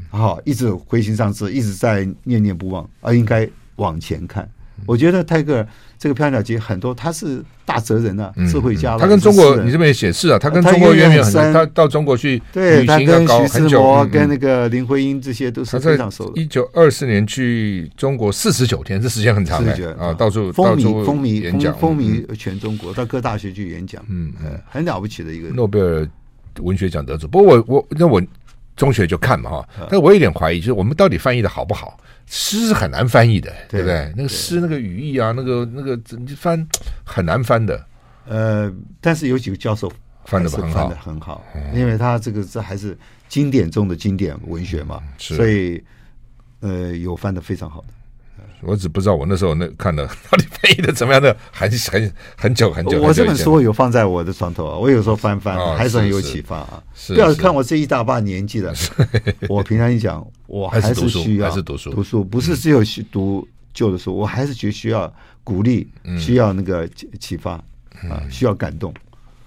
[0.10, 4.50] 啊，一直回心丧志，一直在念念不忘，而应该往前看。
[4.88, 5.68] 我觉得泰戈尔
[6.04, 8.98] 这个《飘鸟集》很多，他是大哲人啊，智慧家。
[8.98, 11.54] 他跟中国，你这边也显示啊，他跟中国渊源很深。
[11.54, 16.42] 他到中国去对，他跟徐志摩、跟那个林徽因这些都是非常熟的。
[16.42, 24.34] 一九二四年去中国四十九天，这时间很长的啊，到处风靡风靡演讲，风靡全中国，到各大学去演讲，嗯，
[24.70, 26.06] 很了不起的一个诺贝尔
[26.60, 27.30] 文学奖得主。
[27.30, 28.22] 不过我我那我
[28.76, 31.98] 中学就看嘛哈，但我有点怀疑，就是我们到底翻译的好不好？
[32.26, 34.12] 诗是很难翻译的，对不对？
[34.16, 36.68] 那个诗那个语义啊，那个那个你翻
[37.04, 37.86] 很难翻的。
[38.26, 39.92] 呃，但是有几个教授
[40.26, 45.84] 翻的很好，很好，因为他这个这还是经典中的经典文学嘛，所以
[46.62, 47.88] 呃有翻的非常好的。
[48.66, 53.02] 我只不知道我那时候那看的 到底翻译的怎么样的，很很很久很久。
[53.02, 56.82] 我这本书有放在我的床头啊，我有时候翻翻，还是很有启发啊。
[57.08, 58.74] 不要看我这一大把年纪了，
[59.50, 66.88] 我平常一讲，我还是需要还是读书，读书不是只有读旧的书，我还是觉得需要鼓励，需要那个
[67.20, 67.54] 启发
[68.10, 68.94] 啊，需要感动。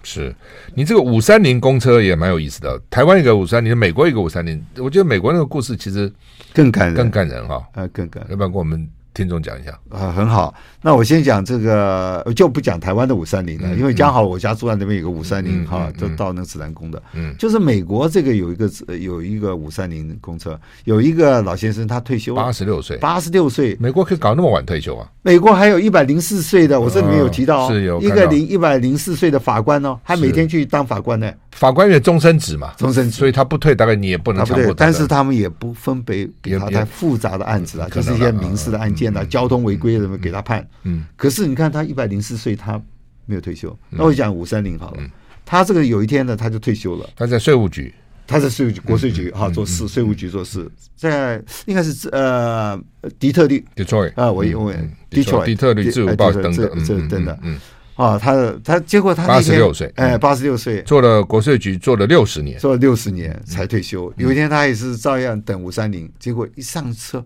[0.02, 0.32] 是
[0.74, 6.12] 你这个五三零公车也蛮有意思的，台湾一个五三零，美国一个五三零，我觉得美国那个故事其实
[6.54, 8.88] 更感人，更感人哈，啊，更感人，要不然跟我们。
[9.16, 10.54] 听众讲一下啊，很好。
[10.82, 17.02] 那我先讲这个，就不讲台湾的五三零了，因为刚好我家住在那边有个五三零哈，就到那个指南宫的。
[17.14, 25.08] 嗯，就是美国这个有一个有一个五三零公车，有一个老先生他退休八十六岁，八十六岁，美国可以搞那么晚退休啊？
[25.22, 31.32] 美国还有一百零四岁的，我这里面有提到，是有一个零一百零四岁的法官哦，还每天去当法官呢。
[31.56, 34.74] 法官也终身制嘛，终身制，所以他不退，大概你也不能强迫。
[34.74, 40.66] 但是他们也不分别给他太复杂的案子了，就是一些民事的案件啊，交通违规什么给他判。
[40.82, 42.80] 嗯，可是你看他一百零四岁，他
[43.24, 43.74] 没有退休。
[43.88, 45.02] 那我讲五三零好了，
[45.46, 47.08] 他这个有一天呢，他就退休了。
[47.16, 47.94] 他在税务局，
[48.26, 52.78] 他在税务局、国税局哈做事，税务局做事，在应该是呃
[53.18, 54.12] 底特律，Detroit。
[54.14, 54.76] 啊，我因为
[55.08, 57.58] 底特律自由报等等，这真的，嗯。
[57.96, 64.12] 啊，他他结果他八十六岁，哎，八十六岁做了国税局，做了六十年，做了六十年才退休。
[64.16, 67.24] 有一天他也是照样等五三零，结果一上车，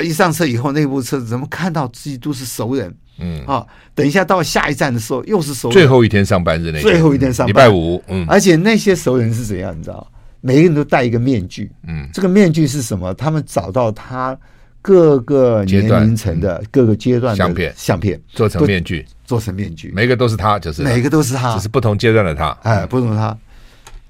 [0.00, 2.94] 一上车以后，那部车子怎么看到自己都是熟人？
[3.18, 5.72] 嗯啊，等一下到下一站的时候又是熟人。
[5.72, 9.76] 最后一天上班日那最后一天上班，礼拜五，嗯，而且那些熟人是怎样？
[9.76, 10.06] 你知道，
[10.40, 13.12] 每个人都戴一个面具，嗯，这个面具是什么？
[13.14, 14.38] 他们找到他
[14.86, 19.04] 各个年龄层的各个阶段的相片，相片做成面具。
[19.24, 23.36] 做成面具，每个都是他，就是每个都是他，只是不同阶段的他，哎，不同的他。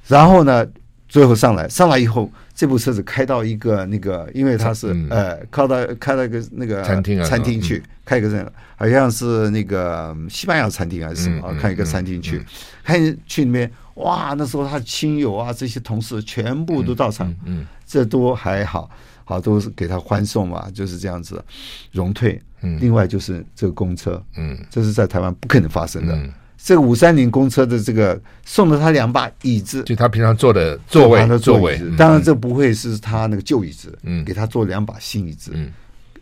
[0.07, 0.67] 然后呢，
[1.09, 12.45] 最后上来，上来以后，这部车子开到一个那个，因为他是呃，开到开到一个那个餐厅啊，餐厅去开一个这样，好像是那个西班牙餐厅还是什么，开一个餐厅去，
[12.85, 18.91] 看去里面，哇，那时候他的亲友啊，这些同事全部都到场，嗯，这都还好，
[19.27, 21.45] 好都是给他欢送嘛，就是这样子，
[21.93, 22.41] 荣退。
[22.63, 26.19] 嗯另外就是这个公车，嗯，这是在台湾不可能发生的。
[26.57, 31.79] 这个五三零公车的这个送了他两把椅子，就他平常坐的座位的座位。
[31.99, 35.71] 当然这不会是他那个旧椅子，嗯，给他做两把新椅子，嗯，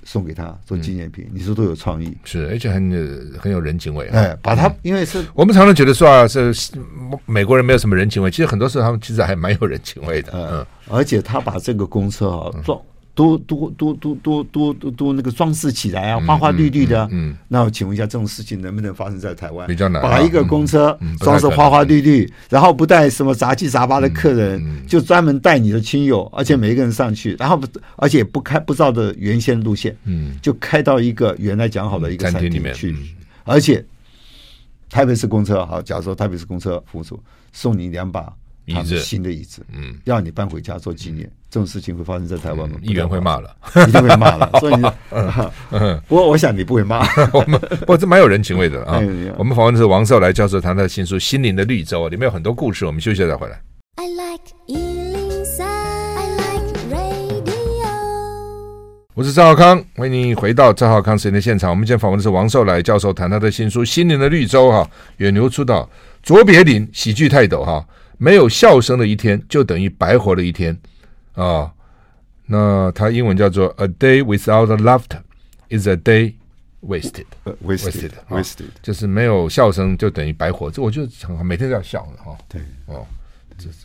[0.03, 1.25] 送给他做纪念品。
[1.33, 4.09] 你说都有创意，是而且很很有人情味。
[4.09, 6.53] 哎，把他因为是我们常常觉得说啊，是
[7.27, 10.33] 美国人没有什么人情味，其实很多时候他们其实还蛮有人情味的。
[10.35, 12.79] 嗯，而且他把这个公车啊装。
[13.15, 17.09] 多多多多多多多多那个装饰起来啊，花花绿绿的。
[17.13, 19.69] 嗯，那我请问一下，这种事情能不能发生在台湾？
[19.69, 20.03] 比较难。
[20.03, 32.97] 把一个公车装饰花花绿绿，然后不带什么杂七杂八的客人，就专门带你的亲友，而且每一个人上去，然后不，而且不开不照的原先路线，嗯，就开到一个原来讲好的一个餐厅里面去，
[33.45, 33.85] 而且
[34.91, 37.23] 台北市公车好，假如说台北市公车服务处
[37.53, 38.33] 送你两把。
[38.67, 42.77] 椅子，新的椅子，嗯，要你搬回家做纪念，这种事情会发生在台湾吗？
[42.83, 43.55] 议员会骂了，
[43.87, 44.51] 一定会骂了。
[44.61, 44.75] 所以，
[45.71, 47.07] 嗯 不过我想你不会骂。
[47.33, 49.01] 我们，不过这蛮有人情味的啊。
[49.37, 52.87] 我们访问的是王寿来教授，谈他的新书《心灵的绿洲》，里面有很多故事。
[52.87, 53.61] 我们休息再回来。
[53.97, 54.55] I like
[59.17, 61.71] 我是赵浩康，欢迎你回到赵浩康时间的现场。
[61.71, 65.89] 我们今天访问的是王寿来教授，谈他的新书《心灵的绿洲》哈，远流出道，
[66.21, 67.87] 卓别林喜剧泰斗哈，
[68.19, 70.77] 没有笑声的一天就等于白活了一天
[71.35, 71.73] 啊。
[72.47, 75.21] 那它英文叫做 “A day without laughter
[75.71, 76.35] is a day
[76.83, 78.69] wasted”，wasted，wasted，、uh, wasted, wasted.
[78.83, 80.71] 就是没有笑声就等于白活。
[80.71, 82.37] 这我就很好，每天都要笑的哈。
[82.49, 83.07] 对，哦。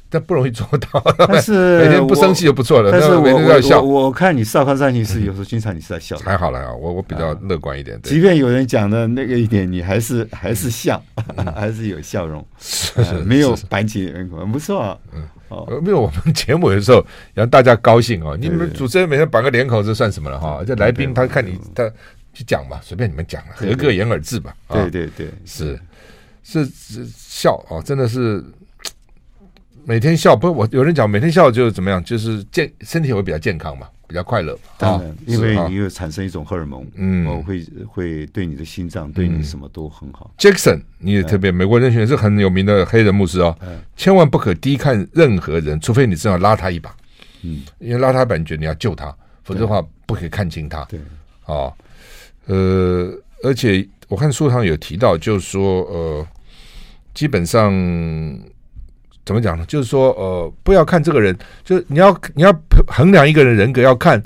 [0.10, 2.92] 但不容易做到， 但是 每天不生气就不错了。
[2.92, 3.80] 但是每天都要笑。
[3.82, 6.24] 我，我，我看你少康战情是有时候经常你是在笑的。
[6.26, 8.00] 还好了啊，我我比较乐观一点。
[8.02, 11.02] 即便有人讲的那个一点，你还是还是笑，
[11.56, 12.44] 还是有笑容，
[13.26, 15.00] 没有板起脸孔，不错。
[15.14, 17.06] 嗯，哦，没有我们节目的时候
[17.36, 18.36] 让大家高兴哦。
[18.36, 20.64] 你们主持人每天板个脸孔，这算什么了哈？
[20.66, 21.88] 这来宾他看你他
[22.34, 24.56] 去讲吧，随便你们讲了，合个言而至吧。
[24.70, 25.80] 对对对，是
[26.44, 28.44] 是是笑哦，真的是。
[29.86, 34.58] 每天笑不是我，有人讲每天笑就是怎么样，就是健身体会比较健康嘛，比较快乐。
[34.78, 40.32] 当然，因为你又产生一种荷尔蒙，嗯，我会会对你的心脏，对你什么都很好。
[40.38, 43.58] Jackson，你也特别，美国人选是很有名的黑人牧师哦，
[43.98, 46.96] 千万不可低看任何人，除非你真要拉他一把，
[47.42, 50.84] 嗯，因为拉他一把，你觉得你要救他，否则的话不可以看清他。
[50.86, 51.00] 对，
[51.46, 51.74] 啊，
[52.46, 53.12] 呃，
[53.44, 56.28] 而且我看书上有提到，就是说，呃，
[57.16, 57.74] 基本上。
[59.30, 59.64] 怎么讲呢？
[59.68, 62.52] 就是说，呃，不要看这个人，就是你要你要
[62.88, 64.20] 衡量一个人人格，要看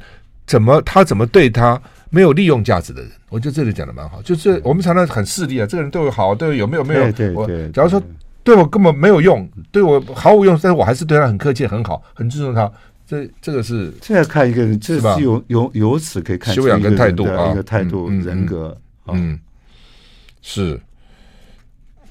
[0.48, 1.78] 怎么他怎么对他
[2.10, 3.12] 没有利用价值的人。
[3.28, 7.02] 我觉得这里讲的蛮好，就是我们常常很势利啊，这个人对我好，对我有没有没有？
[7.12, 8.02] 对对我假如说
[8.46, 12.72] 对我根本没有用，对我毫无用，但是我还是对他很客气、很好、很尊重他。
[13.06, 19.38] 这这个是这要看一个人，这是有有由此可以看修养跟态度啊，一个态度、嗯、人格，嗯，
[20.42, 20.80] 是。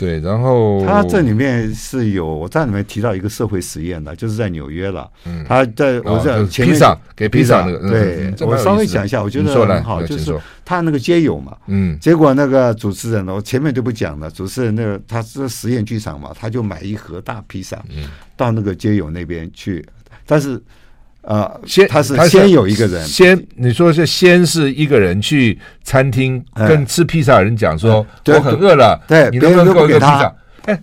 [0.03, 5.09] 对，然后他这里面是有我在里面提到一个社会实验的，就是在纽约了。
[5.25, 6.77] 嗯，他在我在前面
[7.15, 19.87] 给披萨那个，对，我稍微讲一下，我觉得很好，就是他那个街友嘛，嗯，结果那个主持人，我前面就不讲了，主持人那个他是实验剧场嘛，他就买一盒大披萨，嗯，到那个街友那边去，
[20.27, 20.61] 但是。
[21.23, 30.35] 啊，先他是先有一个人，先你说是先是一个人去餐厅跟吃披萨的人讲说，我很饿了，对，你能不能给我一个披萨？
[30.65, 30.81] 哎，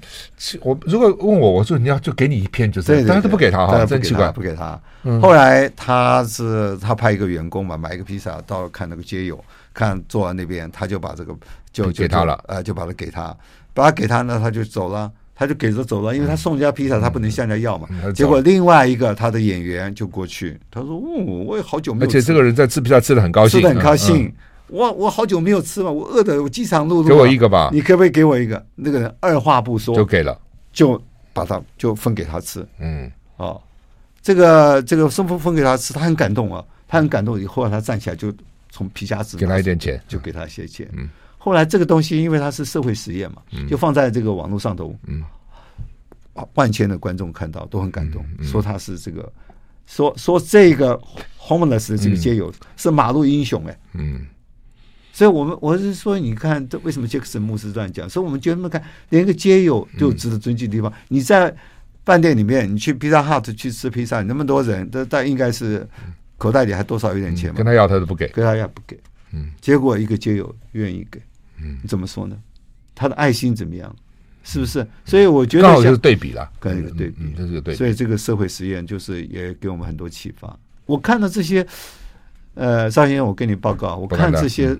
[0.61, 4.79] 我如果问我，我说你要就给你一片，就是，但是都不给他哈，真奇怪，不给他。
[5.21, 9.41] 后来他是他派一个员工嘛，买一个披萨到看那个街友，
[9.73, 11.33] 看坐在那边，他就把这个
[11.71, 13.35] 就给他了，呃，就把它给他，
[13.73, 15.09] 把它给他呢，他就走了。
[15.39, 17.87] 他就给着走了，因为他送人家披萨，他不能向人家要嘛。
[18.13, 24.29] 结果另外一个他的演员就过去，他说：“哦，我也好久没有。”而且这个人在吃披萨吃的很高兴，吃的很高兴。
[24.67, 27.07] 我我好久没有吃了，我饿的我饥肠辘辘。
[27.07, 28.61] 给我一个吧，你可不可以给我一个？
[28.75, 30.37] 那个人二话不说就给了，
[30.73, 32.67] 就把他就分给他吃。
[32.81, 33.61] 嗯，哦，
[34.21, 37.39] 这个这个分分分给他吃，他很感动啊，他很感动。
[37.39, 38.29] 以后他站起来就
[38.69, 40.85] 从皮夹子给他一点钱，就给他一些钱。
[40.91, 41.07] 嗯。
[41.41, 45.23] 后来这个东西，因为它是社会实验嘛，就放在这个网络上头，嗯，
[46.53, 49.31] 万千的观众看到都很感动，说他是这个，
[49.87, 50.99] 说说这个
[51.39, 54.27] homeless 的这个街友是马路英雄哎，嗯，
[55.13, 58.09] 所以我们我是说，你看这为什么杰克森牧师这样讲？
[58.09, 60.91] 所以我们觉得，看连一个街友都有值得尊敬的地方。
[61.07, 61.55] 你在
[62.05, 65.87] 饭店里面，你去 Pizza hut 去吃披萨，那么多人，都但应该是
[66.37, 67.57] 口袋里还多少有点钱嘛？
[67.57, 68.99] 跟他要他都不给，跟他要不给，
[69.33, 71.21] 嗯，结果一个街友愿意给。
[71.63, 72.37] 嗯，怎么说呢？
[72.95, 73.95] 他的爱心怎么样？
[74.43, 74.85] 是不是？
[75.05, 77.77] 所以我觉得刚好就是对比了，跟一个对比，这是个对比。
[77.77, 80.57] 所以这个社会实验就是也给我们很多启发。
[80.85, 81.65] 我看到这些，
[82.55, 84.75] 呃，张先生，我跟你报告，我看这些，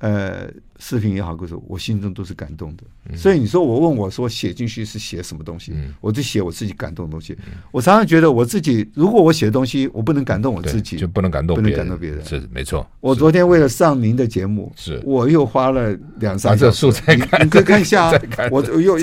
[0.00, 0.50] 呃。
[0.82, 3.14] 视频也好，故事我心中都是感动的。
[3.14, 5.74] 所以你说我问我说写进去是写什么东西？
[6.00, 7.36] 我就写我自己感动的东西。
[7.70, 12.24] 我常常觉得我自己，如果我写的东西我不能感动我自己，就不能感动，不能感动别人。
[12.24, 12.88] 是没错。
[13.00, 18.10] 我昨天为了上您的节目，是我又花了两三这素材看，你可以看一下。
[18.50, 18.98] 我又又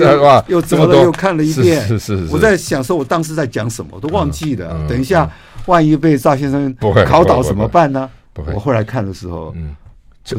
[0.48, 1.80] 又折了又看了一遍。
[1.86, 2.34] 是是是。
[2.34, 4.84] 我在想说，我当时在讲什么，我都忘记了。
[4.88, 5.30] 等一下，
[5.66, 6.74] 万一被赵先生
[7.06, 8.10] 考倒怎么办呢？
[8.52, 9.76] 我后来看的时候，嗯，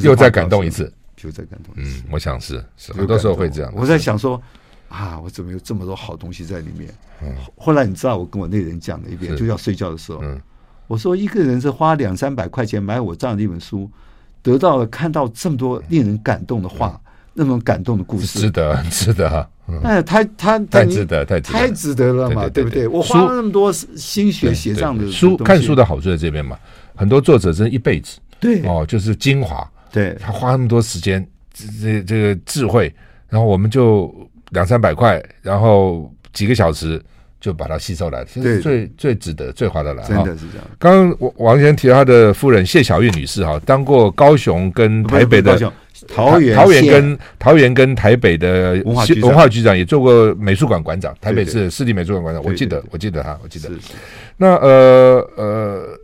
[0.02, 0.92] 又再感动一次。
[1.22, 3.70] 又再感动，嗯，我想是，是很多时候会这样。
[3.76, 4.42] 我在想说，
[4.88, 6.90] 啊，我怎么有这么多好东西在里面？
[7.22, 10.40] 嗯，后来你知道，我跟我那人讲了一遍，就要睡觉的时候，嗯，
[10.88, 13.92] 我说一个人是花两三百块钱买我这样的一本书，
[14.42, 16.98] 得到了看到这么多令人感动的话，
[17.34, 19.50] 那么感动的故事，值得， 值得。
[19.84, 22.88] 哎，他他太值得，太太值得了嘛，对不对？
[22.88, 26.58] 我花了那么多心血写这样的书，看书的好处在这边嘛。
[26.96, 29.70] 很多作者真一辈子，对哦，就是精华。
[29.92, 32.94] 对，他花那么多时间，这这个智慧，
[33.28, 34.14] 然后我们就
[34.52, 37.02] 两三百块，然后几个小时
[37.40, 40.04] 就把它吸收来，其实最最值得、最划得来。
[40.04, 40.68] 真的是这样。
[40.78, 45.60] 刚刚王王先生提到他的夫人谢晓玉女士哈，当过高雄跟台北的
[46.08, 52.44] 桃园桃园跟桃园跟台北的文化文化局长，也做过美术馆馆长，台北市市立美术馆馆长。
[52.44, 53.70] 我记得，我记得他，我记得。
[54.38, 55.99] 那呃呃，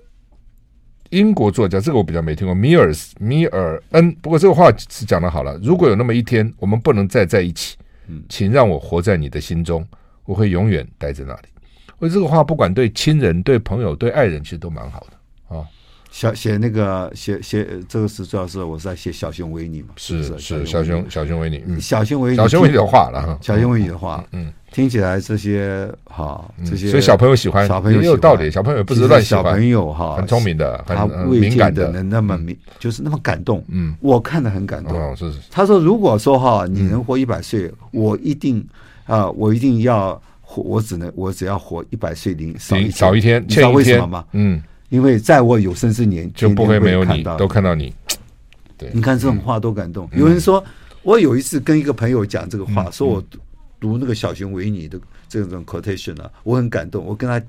[1.09, 4.11] 英国作家这个我比较没听过，米尔米尔恩。
[4.21, 7.77] 不过这个话是讲的好了，如果有那么一天，我们不能再在一起，
[8.27, 9.85] 请让我活在你的心中。
[10.25, 11.47] 我会永远待在那里。
[11.99, 15.63] 我这个话不管对亲人、对朋友、对爱人，其实都蛮好的啊。
[16.15, 35.39] 小写那个写写这个是主要是我是在写小熊维尼嘛，是是，小熊小熊维尼，嗯，小熊维尼小熊维尼的话了，小熊维尼的话，嗯，听起来这些哈这些，所以小朋友喜欢，小朋友也有道理，小朋友不是乱喜欢，小朋友哈很聪明的，他敏感的能那么敏，就是那么感动，嗯，我看的很感动，是是。
[35.51, 38.65] 他说如果说哈你能活一百岁，我一定。
[39.05, 39.29] 啊！
[39.29, 44.25] 我一定要活，我只能我只要活一百岁零少一少一天，你知道为什么吗？
[44.31, 44.59] 嗯，
[44.89, 47.93] 因为在我有生之年就不会没有你，都看到你。
[48.77, 50.09] 对，你看这种话多感动。
[50.13, 50.63] 有人说，
[51.03, 53.23] 我有一次跟一个朋友讲这个话，说我
[53.79, 57.05] 读那个小熊维尼的这种 quotation 啊，我很感动。
[57.05, 57.41] 我跟他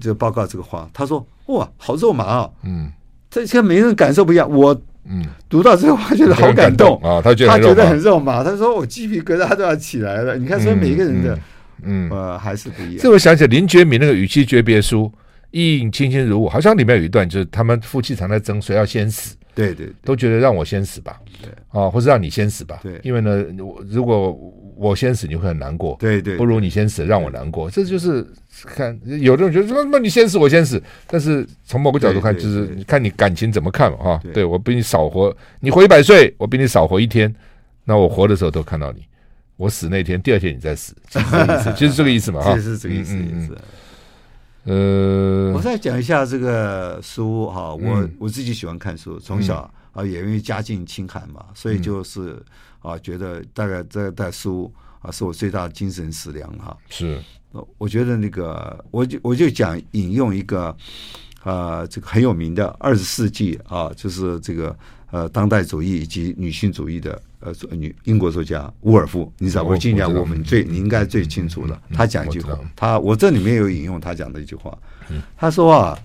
[0.00, 2.90] 就报告这个话，他说：“哇，好肉麻啊！”嗯，
[3.30, 4.50] 这些每个人感受不一样。
[4.50, 4.80] 我。
[5.08, 7.22] 嗯，读到这个话觉得好感动 啊！
[7.22, 10.36] 他觉得他觉得很肉麻，他说我鸡皮疙瘩都要起来了。
[10.36, 11.38] 你看，所以每一个人的
[11.84, 12.98] 嗯呃还是不一样。
[12.98, 15.08] 这我想起林觉民那个与妻诀别书，
[15.56, 21.50] 意映卿卿如我，好像里面有一段就是他们夫妻常在争谁要先死，对对，都觉得让我先死吧，对。
[21.68, 24.32] 啊，或者让你先死吧，对，因为呢，我如果
[24.76, 28.26] 我先死你会很难过，对对，不如你先死让我难过，这就是。
[28.64, 34.20] 看，有的人觉得说，那你先死我先死，但是从某个角度看，就是看你感情怎么看嘛，哈。
[34.32, 37.30] 对，我比你少活，你活一百岁，我比你少活一天，
[37.84, 39.02] 那我活的时候都看到你，
[39.58, 40.96] 我死那天，第二天你再死，
[41.76, 43.58] 其实这个意思嘛，哈， 是这个意思，意思。
[44.66, 52.42] 呃，我再讲一下这个书哈，我我自己喜欢看书，从小啊也因为家境清寒嘛，所以就是
[52.80, 57.18] 啊觉得大概这带书啊是我最大的精神食粮哈，是。
[57.78, 60.76] 我觉得那个，我就我就讲引用一个，
[61.42, 64.76] 呃，这个很有名的二十世纪啊，就是这个
[65.10, 67.18] 呃当代主义以及女性主义的
[67.52, 74.76] 呃女英国作家伍尔夫，你知道，我尽量我们最你应该最清楚的，他讲一句话，他我这里面有引用他讲的一句话，
[75.36, 75.98] 他说啊，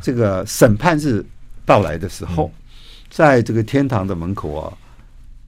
[0.00, 1.24] 这个审判日
[1.64, 2.50] 到来的时候，
[3.10, 4.72] 在这个天堂的门口啊，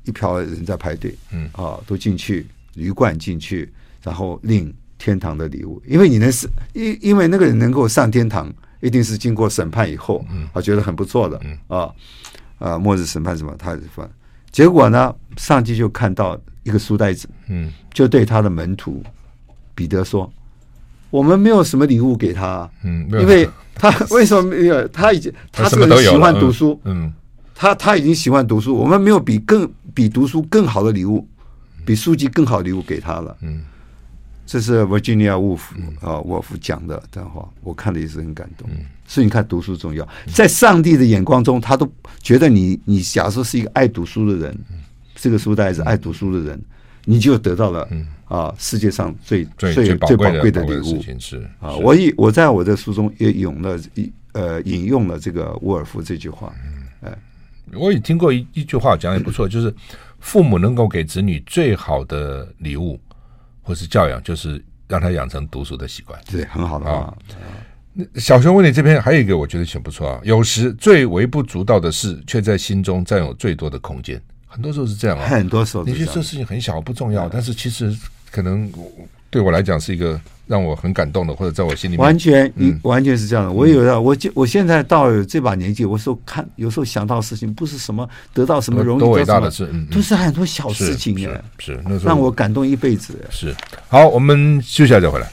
[0.04, 3.72] 一票人在排队，嗯啊，都进去鱼贯进去，
[4.02, 4.74] 然后领。
[4.96, 10.24] 天堂的礼物，因为你能是，因因为那个人能够上天堂，一定是经过审判以后，
[10.54, 11.92] 啊，觉得很不错的，啊
[12.58, 14.08] 啊，末日审判什么，他说，
[14.54, 19.02] 结果呢，上帝就看到一个书呆子，嗯，就对他的门徒
[19.74, 20.32] 彼得说
[21.10, 24.86] ：“我们没有什么礼物给他，嗯，因为他 为什么没有？
[24.88, 27.12] 他已经他这个人喜欢读书，嗯，
[27.52, 31.26] 他他已经喜欢读书，我们没有比更比读书更好的礼物，
[31.84, 33.60] 比书籍更好的礼物给他了，嗯。”
[34.46, 35.60] 这是 Virginia Woolf
[36.00, 38.68] 啊，沃夫讲的这话，我看了也是很感动。
[39.06, 41.90] 所以你看，读书重要，在上帝的眼光中，他都
[42.22, 44.58] 觉得你，你假如说是一个爱读书的人，
[45.14, 46.60] 这个书呆子爱读书的人，
[47.04, 47.88] 你就得到了
[48.26, 50.08] 啊，世界上最最最宝
[50.40, 51.02] 贵的礼物。
[51.18, 56.52] 是啊，我以我在我的书中也引了一呃引用了这个沃尔夫这句话。
[57.02, 57.14] 哎，
[57.74, 59.74] 我也听过一一句话讲的也不错，就是
[60.18, 62.98] 父母能够给子女最好的礼物。
[63.64, 67.12] 或是教养，就是让他养成读书的习惯，对，很好的啊。
[68.16, 70.20] 小熊问你这边还有一个，我觉得挺不错啊。
[70.22, 74.20] 有时最微不足道的事，却在心中占有最多的空间。
[74.46, 77.96] 很多时候是这样啊，很多时候，你觉得这事情很小不重要，但是其实
[78.30, 78.70] 可能
[79.34, 80.20] 对我来讲是一个。
[80.46, 83.50] 让我很感动的，或者在我心里面，完全，你完全是这样的。
[83.50, 93.18] 我有的，我就我现在到这把年纪，我说看，有时候想到事情，不是什么得到什么荣誉，多伟大的事，都是很多小事情哎，是让我感动一辈子。
[93.30, 93.56] 是，
[93.88, 95.32] 好，我们休息一下再回来。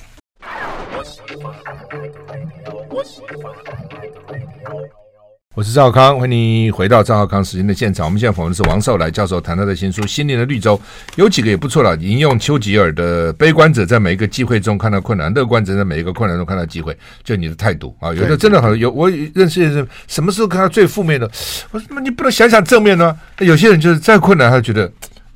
[5.53, 8.05] 我是赵康，欢迎你回到赵少康时间的现场。
[8.05, 10.77] 我们现在访问的是王寿来教授，谈他的新书《心灵的绿洲》，
[11.17, 11.93] 有几个也不错了。
[11.97, 18.13] 引用丘吉尔的“悲观者在每一个机会中看到困难，乐观者在每一个困难中看到机会”，就你的态度啊。
[18.13, 21.29] 有的真的很有，我认识的人，什么时候看到最负面的？
[21.71, 24.89] 我说：“你不能想想正面呢？”有些人就是再困难，他觉得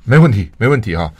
[0.05, 1.11] 没问题，没问题哈。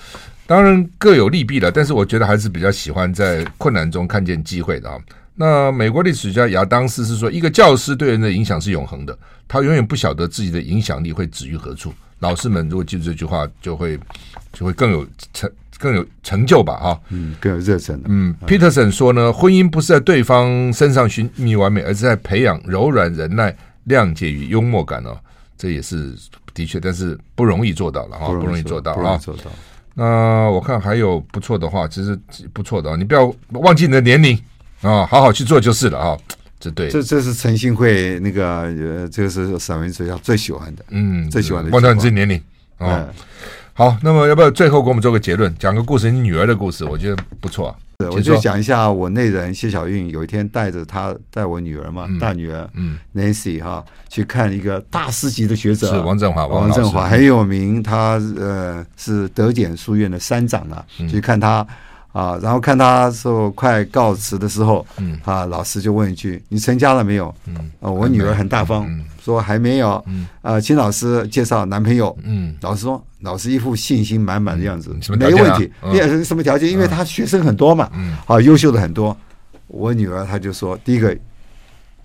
[0.47, 4.95] 当然各有利弊了，但是我觉得还是比较喜欢在困难中看见机会的啊。
[5.35, 9.17] 那美国历史学家亚当斯是说，一个教师对人的影响是永恒的，
[9.47, 11.93] 他永远不晓得自己的影响力会止于何处。
[12.19, 13.99] 老师们如果记住这句话，就会
[14.53, 18.01] 就会更有成更有成就吧，哈，嗯，更有热忱。
[18.05, 23.55] 嗯，Peterson 说呢，婚姻不是在对方身上寻觅完美，而是在培养柔软、忍耐、
[23.87, 25.17] 谅解与幽默感哦。
[25.57, 26.13] 这也是
[26.53, 29.19] 的确，但是不容易做到了哈，不容易做到啊。
[29.93, 32.17] 那我看还有不错的话，其实
[32.53, 34.37] 不错的啊，你不要忘记你的年龄
[34.85, 36.17] 啊，好好去做就是了啊。
[36.57, 41.69] 这对，这这是陈信会那个呃，这个是散文学家最喜欢的，嗯，最喜欢的。
[41.71, 42.41] 忘掉你自己年龄
[42.77, 43.05] 啊。
[43.73, 47.75] 好，那么要不要最后给我们做个结论，讲个故事，你女儿的故事，我觉得不错啊。
[48.09, 61.67] 我就讲一下我内人谢小韵，有一天带着她带我女儿嘛，大女儿，嗯，Nancy 哈，去看一个大师级的学者，是王振华，王振华很有名，他呃是德典书院的山长啊，去看他。
[62.15, 68.89] 啊，然后看他说快告辞的时候，嗯，啊，老师就问一句：“你成家了没有？”嗯，啊，我女儿很大方，
[69.21, 70.01] 说还没有。
[70.07, 72.17] 嗯，啊，请老师介绍男朋友。
[72.23, 75.69] 嗯，老师说，老师一副信心满满的样子，没问题。
[75.91, 76.71] 第二是什么条件？
[76.71, 79.15] 因为他学生很多嘛，嗯，好，优秀的很多。
[79.67, 81.13] 我女儿她就说：第一个，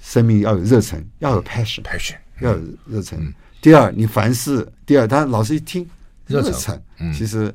[0.00, 2.58] 生命要有热忱，要有 passion，passion，要有
[2.88, 3.32] 热忱。
[3.60, 5.88] 第二，你凡事，第二，他老师一听
[6.26, 6.76] 热忱，
[7.16, 7.54] 其实。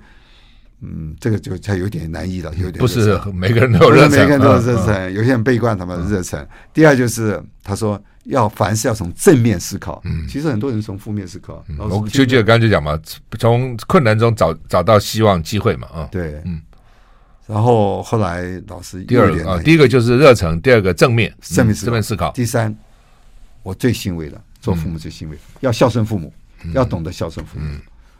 [0.81, 6.47] 嗯，这个就才有点难易了，有点不是每个人都有热忱，每个人都有热忱，有些人悲观，他们热忱。
[6.73, 11.63] 第二就是他说要凡事要从正面思考，嗯，其实很多人从负面思考。
[11.79, 12.99] 我就记得刚才就讲嘛，
[13.39, 16.61] 从困难中找找到希望机会嘛，啊，对，嗯。
[17.47, 22.75] 然后后来老师第二点啊，第一个就是热忱，第二个正面正面正面思考，第三
[23.63, 26.31] 我最欣慰的，做父母最欣慰，要孝顺父母，
[26.73, 27.65] 要懂得孝顺父母。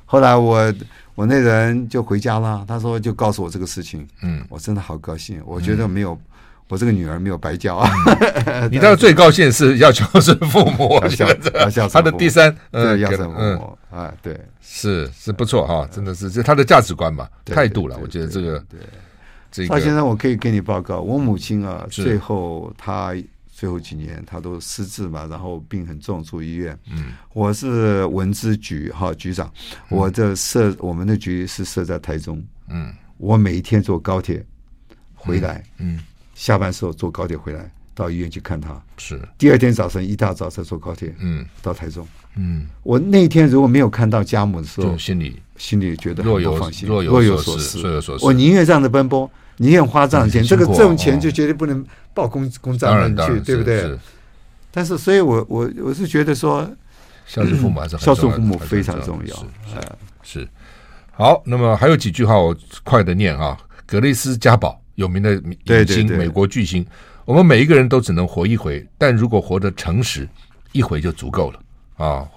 [0.06, 0.74] 后来我。
[1.16, 6.20] 我那人就回家了，他说就告诉我这个事情，嗯，我真的好高兴，我觉得没有
[6.68, 7.90] 我这个女儿没有白教啊。
[8.70, 18.80] 你知道最高兴是要孝顺父母， 孝顺他的第三，嗯，孝顺父母啊，对，是是不错哈，真的是这他的价值观吧，态度了，我觉得这个对。
[19.68, 23.16] 赵先生，我可以给你报告，我母亲啊，最后她。
[23.56, 26.78] 最后几年他都失智嘛，然后病很重，住医院。
[26.92, 29.50] 嗯，我是文资局哈局长，
[29.88, 32.44] 我的设我们的局是设在台中。
[32.68, 34.46] 嗯，我每一天坐高铁
[35.14, 36.02] 回来，嗯，
[36.34, 38.78] 下班时候坐高铁回来到医院去看他。
[38.98, 42.06] 是，第二天早晨一大早才坐高铁，嗯，到台中。
[42.36, 48.26] 嗯，我那天如果没有看到家母的时候，心里心里觉得若有若有，若有所思，若有所思。
[48.26, 49.32] 我宁愿这样的奔波。
[49.58, 53.98] 你愿花这样的钱，这个这种钱就绝对不能报公公账上去，对不对？
[54.72, 56.70] 但是，所以我我我是觉得说，
[57.26, 59.36] 孝顺父母还是孝顺父母非常重要。
[60.22, 60.48] 是
[61.14, 63.58] 好，那么还有几句话我快的念啊。
[63.86, 66.86] 格雷斯加宝有名的明星，美国巨星。
[67.24, 70.28] 我们每一个人都只能活一回，但如果活得诚实，
[70.74, 71.60] 一回就足够了
[72.06, 72.28] 啊。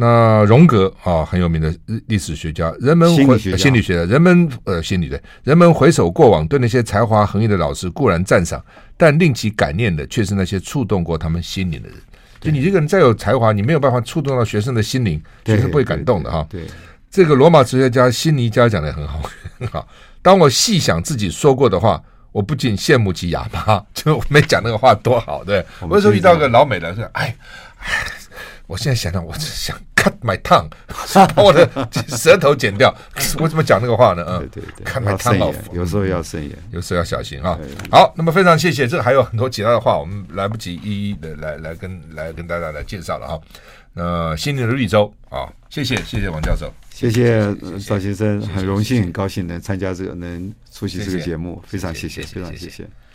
[0.00, 1.74] 那荣格啊，很有名的
[2.06, 8.64] 历史学家，人们回心理学的，人们呃心理的，人们回首过往，对那些才华横溢的老师固然赞赏，
[8.96, 11.98] 但令其感念的却是那些触动过他们心灵的人。
[12.40, 16.46] 就你这个人再有才华，你没有办法触动到学生的心灵，学生不会感动的哈。
[16.48, 16.62] 对，
[17.10, 19.20] 这个罗马哲学家辛尼加讲的很好，
[19.58, 19.88] 很好。
[20.22, 25.42] 当我细想自己说过的话，我不仅羡慕其哑巴， 就没讲那个话多好。
[25.42, 27.34] 对，我有时候遇到个老美的说，哎
[27.80, 27.90] 哎。
[28.68, 30.68] 我现在想想，我只想 cut my tongue，
[31.34, 31.68] 把我的
[32.06, 32.94] 舌头剪掉。
[33.40, 34.22] 我怎么讲那个话呢？
[34.28, 37.58] 嗯，对对对， cut my tongue，有时候要慎言，有时候要小心啊。
[37.90, 43.40] 好，那么非常谢谢，这还有很多其他的话，我们来不及一一的来来跟来跟大家来介绍了啊。
[43.94, 47.40] 那心灵的绿洲啊，谢谢谢谢王教授，谢谢
[47.86, 52.86] 赵先生，很荣幸很高兴能参加这个能出席这个节目，非常谢谢，非常谢谢。